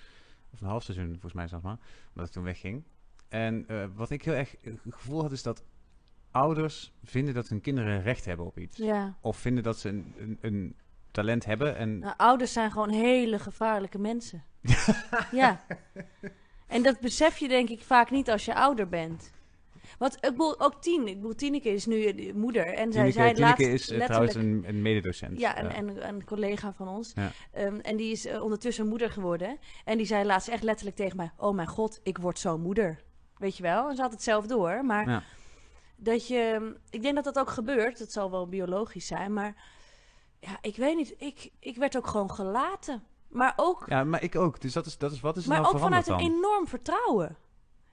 [0.53, 1.77] Of een half seizoen volgens mij zeg maar.
[2.09, 2.83] Omdat ik toen wegging.
[3.29, 5.63] En eh, wat ik heel erg het gevoel had is dat
[6.31, 8.77] ouders vinden dat hun kinderen recht hebben op iets.
[8.77, 9.17] Ja.
[9.21, 10.75] Of vinden dat ze een, een, een
[11.11, 11.75] talent hebben.
[11.75, 14.43] En Nou, ouders zijn gewoon hele gevaarlijke mensen.
[15.31, 15.65] ja.
[16.67, 19.31] En dat besef je denk ik vaak niet als je ouder bent.
[19.97, 21.07] Want ik bedoel, ook Tien.
[21.07, 22.65] Ik bedoel, Tineke is nu moeder.
[22.65, 24.05] En zij zei Tineke laatst is eh, letterlijk...
[24.05, 25.39] trouwens een, een mededocent.
[25.39, 27.11] Ja, en, en een collega van ons.
[27.15, 27.31] Ja.
[27.51, 29.57] Ehm, en die is eh, ondertussen moeder geworden.
[29.85, 31.31] En die zei laatst echt letterlijk tegen mij...
[31.37, 33.03] Oh mijn god, ik word zo moeder.
[33.37, 33.89] Weet je wel?
[33.89, 34.85] En ze had het zelf door.
[34.85, 35.23] Maar Ja.
[36.03, 36.73] Dat je...
[36.89, 37.99] Ik denk dat dat ook gebeurt.
[37.99, 39.33] Het zal wel biologisch zijn.
[39.33, 39.55] Maar
[40.39, 41.13] ja, ik weet niet.
[41.17, 43.03] Ik, ik werd ook gewoon gelaten.
[43.27, 44.61] Maar ook, ja, maar ik ook.
[44.61, 47.37] Dus dat is, dat is wat is er maar nou ook vanuit een enorm vertrouwen.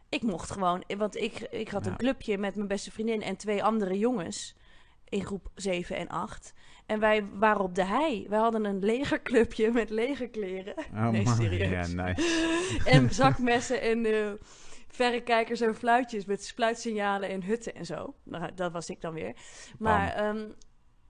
[0.08, 0.84] Ik mocht gewoon...
[0.96, 1.90] Want ik, ik had Ja.
[1.90, 4.56] een clubje met mijn beste vriendin en twee andere jongens...
[5.10, 6.52] In groep 7 en 8.
[6.86, 8.26] En wij waren op de hei.
[8.28, 10.74] Wij hadden een legerclubje met legerkleren.
[10.94, 11.34] Oh, Nee, man.
[11.36, 11.90] serieus.
[11.92, 12.80] Ja, nice.
[12.84, 14.32] En zakmessen en eh,
[14.98, 18.14] verrekijkers en fluitjes met spluitsignalen en hutten en zo.
[18.22, 19.36] Nou, dat was ik dan weer.
[19.78, 20.46] Maar ehm,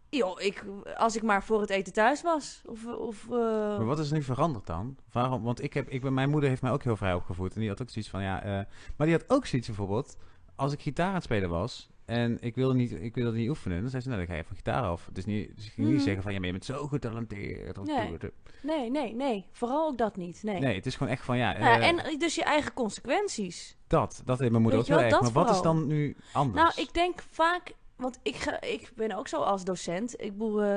[0.09, 0.65] joh, ik,
[0.97, 2.63] als ik maar voor het eten thuis was.
[2.67, 3.31] Of, of, eh,
[3.77, 4.97] Maar wat is er nu veranderd dan?
[5.13, 5.43] Waarom?
[5.43, 7.55] Want ik heb, ik ben, mijn moeder heeft mij ook heel vrij opgevoed.
[7.55, 8.43] En die had ook zoiets van, ja...
[8.43, 8.51] eh,
[8.97, 10.17] maar die had ook zoiets bijvoorbeeld...
[10.57, 11.91] Als ik gitaar aan het spelen was...
[12.09, 13.81] En ik wilde niet, ik wilde niet oefenen.
[13.81, 15.09] Dan zei ze, nou, dan ga je van gitaar af.
[15.13, 16.05] Dus, niet, dus ik ging niet Mhm.
[16.05, 17.77] zeggen van, ja, maar je bent zo getalenteerd.
[17.85, 18.19] Nee.
[18.63, 19.47] nee, nee, nee.
[19.53, 20.43] Vooral ook dat niet.
[20.43, 20.61] Nee.
[20.61, 21.53] Nee, het is gewoon echt van, ja...
[21.59, 23.77] Nou ja, eh, en dus je eigen consequenties.
[23.87, 25.21] dat, dat heeft mijn moeder Weet ook wel, erg.
[25.21, 26.63] Maar wat is dan nu anders?
[26.63, 30.21] Nou, ik denk vaak, want ik, ga, ik ben ook zo als docent.
[30.23, 30.77] Ik eh,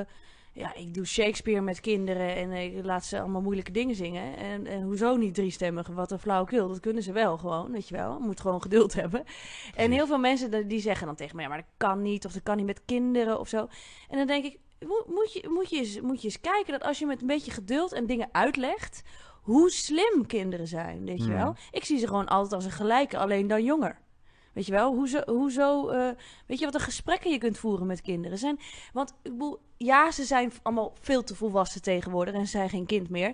[0.52, 4.36] ja, ik doe Shakespeare met kinderen en ik laat ze allemaal moeilijke dingen zingen.
[4.36, 5.86] En, en hoezo niet driestemmig?
[5.86, 8.18] Wat een flauwekul, dat kunnen ze wel gewoon, weet je wel.
[8.18, 9.24] Moet gewoon geduld hebben.
[9.74, 12.32] En heel veel mensen die- zeggen dan tegen me, ja, maar dat kan niet, of
[12.32, 13.68] dat kan niet met kinderen of zo.
[14.08, 14.58] En dan denk ik,
[15.06, 17.50] moet, je, moet, je eens, moet je eens kijken dat als je met een beetje
[17.50, 19.02] geduld en dingen uitlegt,
[19.42, 21.54] hoe slim kinderen zijn, weet je wel.
[21.70, 23.98] Ik zie ze gewoon altijd als een gelijke, alleen dan jonger.
[24.52, 26.10] Weet je wel, hoezo, hoezo eh,
[26.46, 28.58] weet je wat een gesprekken je kunt voeren met kinderen zijn?
[28.92, 32.86] Want ik bedoel, ja, ze zijn allemaal veel te volwassen tegenwoordig en ze zijn geen
[32.86, 33.32] kind meer.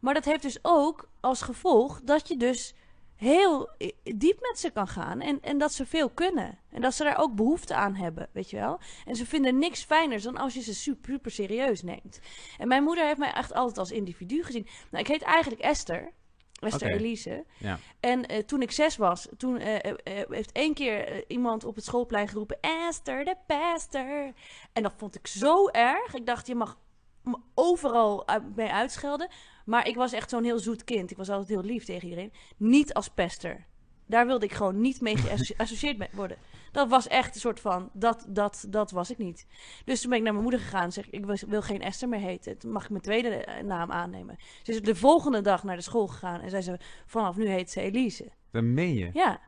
[0.00, 2.74] Maar dat heeft dus ook als gevolg dat je dus
[3.16, 6.58] heel eh, diep met ze kan gaan en, en dat ze veel kunnen.
[6.70, 8.80] En dat ze daar ook behoefte aan hebben, weet je wel.
[9.04, 12.20] En ze vinden niks fijners dan als je ze super, super serieus neemt.
[12.58, 14.66] En mijn moeder heeft mij echt altijd als individu gezien.
[14.90, 16.12] Nou, ik heet eigenlijk Esther.
[16.60, 16.90] Esther.
[16.90, 17.44] Elise.
[17.58, 17.78] Ja.
[18.00, 21.84] En eh, toen ik zes was, toen eh, eh, heeft één keer iemand op het
[21.84, 22.58] schoolplein geroepen...
[22.60, 24.32] Esther de pester.
[24.72, 26.14] En dat vond ik zo erg.
[26.14, 26.78] Ik dacht, je mag
[27.22, 29.28] me overal mee uitschelden.
[29.64, 31.10] Maar ik was echt zo'n heel zoet kind.
[31.10, 32.32] Ik was altijd heel lief tegen iedereen.
[32.56, 33.66] Niet als pester.
[34.06, 36.36] Daar wilde ik gewoon niet mee geassocieerd worden.
[36.72, 39.46] Dat was echt een soort van, dat, dat, dat was ik niet.
[39.84, 42.08] Dus toen ben ik naar mijn moeder gegaan en zeg ik, ik wil geen Esther
[42.08, 42.58] meer heten.
[42.58, 44.36] Toen mag ik mijn tweede eh, naam aannemen.
[44.62, 47.70] Ze is de volgende dag naar de school gegaan en zei ze, vanaf nu heet
[47.70, 48.32] ze Elise.
[48.50, 49.10] Dat meen je.
[49.12, 49.40] Ja.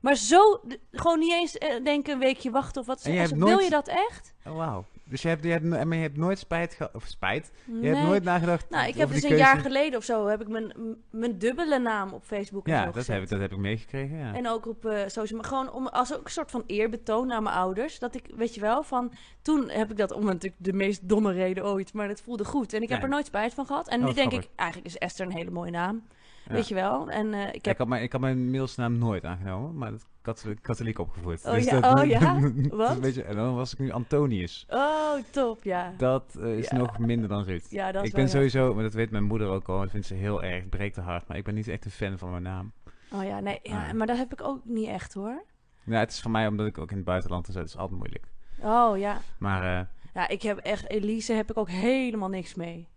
[0.00, 0.60] Maar zo,
[0.92, 3.04] gewoon niet eens eh, denken een weekje wachten of wat.
[3.04, 4.34] En Wil je dat echt?
[4.46, 4.84] Oh, wauw.
[5.10, 6.94] Dus je hebt, je hebt, no- maar je hebt nooit spijt gehad...
[6.94, 7.50] Of spijt?
[7.66, 7.94] Je Nee.
[7.94, 9.44] hebt nooit nagedacht Nou, ik heb dus een keuze?
[9.44, 10.72] jaar geleden of zo heb ik mijn,
[11.10, 13.14] mijn dubbele naam op Facebook Ja, dat gezet.
[13.14, 14.34] heb, ik- dat heb ik meegekregen, ja.
[14.34, 17.42] En ook op eh social maar gewoon om als ook een soort van eerbetoon naar
[17.42, 17.98] mijn ouders.
[17.98, 21.32] Dat ik, weet je wel, van toen heb ik dat om natuurlijk de meest domme
[21.32, 22.72] reden ooit, maar het voelde goed.
[22.72, 23.04] En ik heb Ja.
[23.04, 23.88] er nooit spijt van gehad.
[23.88, 24.50] En Oh, nu denk grappig.
[24.50, 26.02] ik, eigenlijk is Esther een hele mooie naam.
[26.50, 26.56] Ja.
[26.56, 27.10] Weet je wel?
[27.10, 27.78] En eh, ik Ik, heb.
[27.78, 31.44] had mijn, ik had mijn middelsnaam nooit aangenomen, maar dat katholiek, katholiek opgevoed.
[31.46, 32.38] Oh Dus ja, dat- oh ja?
[32.76, 32.90] Wat?
[32.90, 34.66] een beetje, en dan was ik nu Antonius.
[34.68, 35.92] Oh, top, ja.
[35.96, 36.76] Dat eh, is Ja.
[36.76, 37.62] nog minder dan Ruud.
[37.70, 40.06] Ja, dat is ik ben sowieso, maar dat weet mijn moeder ook al, dat vindt
[40.06, 41.28] ze heel erg, het breekt haar hart.
[41.28, 42.72] Maar ik ben niet echt een fan van mijn naam.
[43.12, 43.92] Oh ja, nee, ja, Ah.
[43.92, 45.42] maar dat heb ik ook niet echt hoor.
[45.84, 48.24] Ja, het is voor mij omdat ik ook in het buitenland het is altijd moeilijk.
[48.62, 49.20] Oh ja.
[49.38, 52.88] Maar eh, Ja, ik heb echt, Elise heb ik ook helemaal niks mee.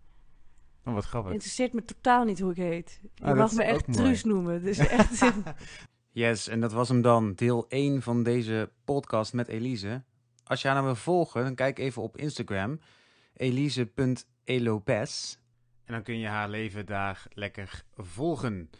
[0.84, 1.32] Oh, wat grappig.
[1.32, 3.00] Interesseert me totaal niet hoe ik heet.
[3.14, 3.92] Je Ah, mag me echt.
[3.92, 4.62] Truus noemen.
[4.62, 5.22] Dus echt...
[6.10, 10.02] Yes, en dat was hem dan, deel 1 van deze podcast met Elise.
[10.44, 12.80] Als je haar nou wil volgen, dan kijk even op Instagram,
[14.04, 15.38] elise.elopes.
[15.84, 18.70] En dan kun je haar leven daar lekker volgen.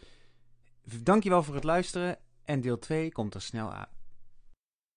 [1.03, 3.87] Dankjewel voor het luisteren en deel 2 komt er snel aan.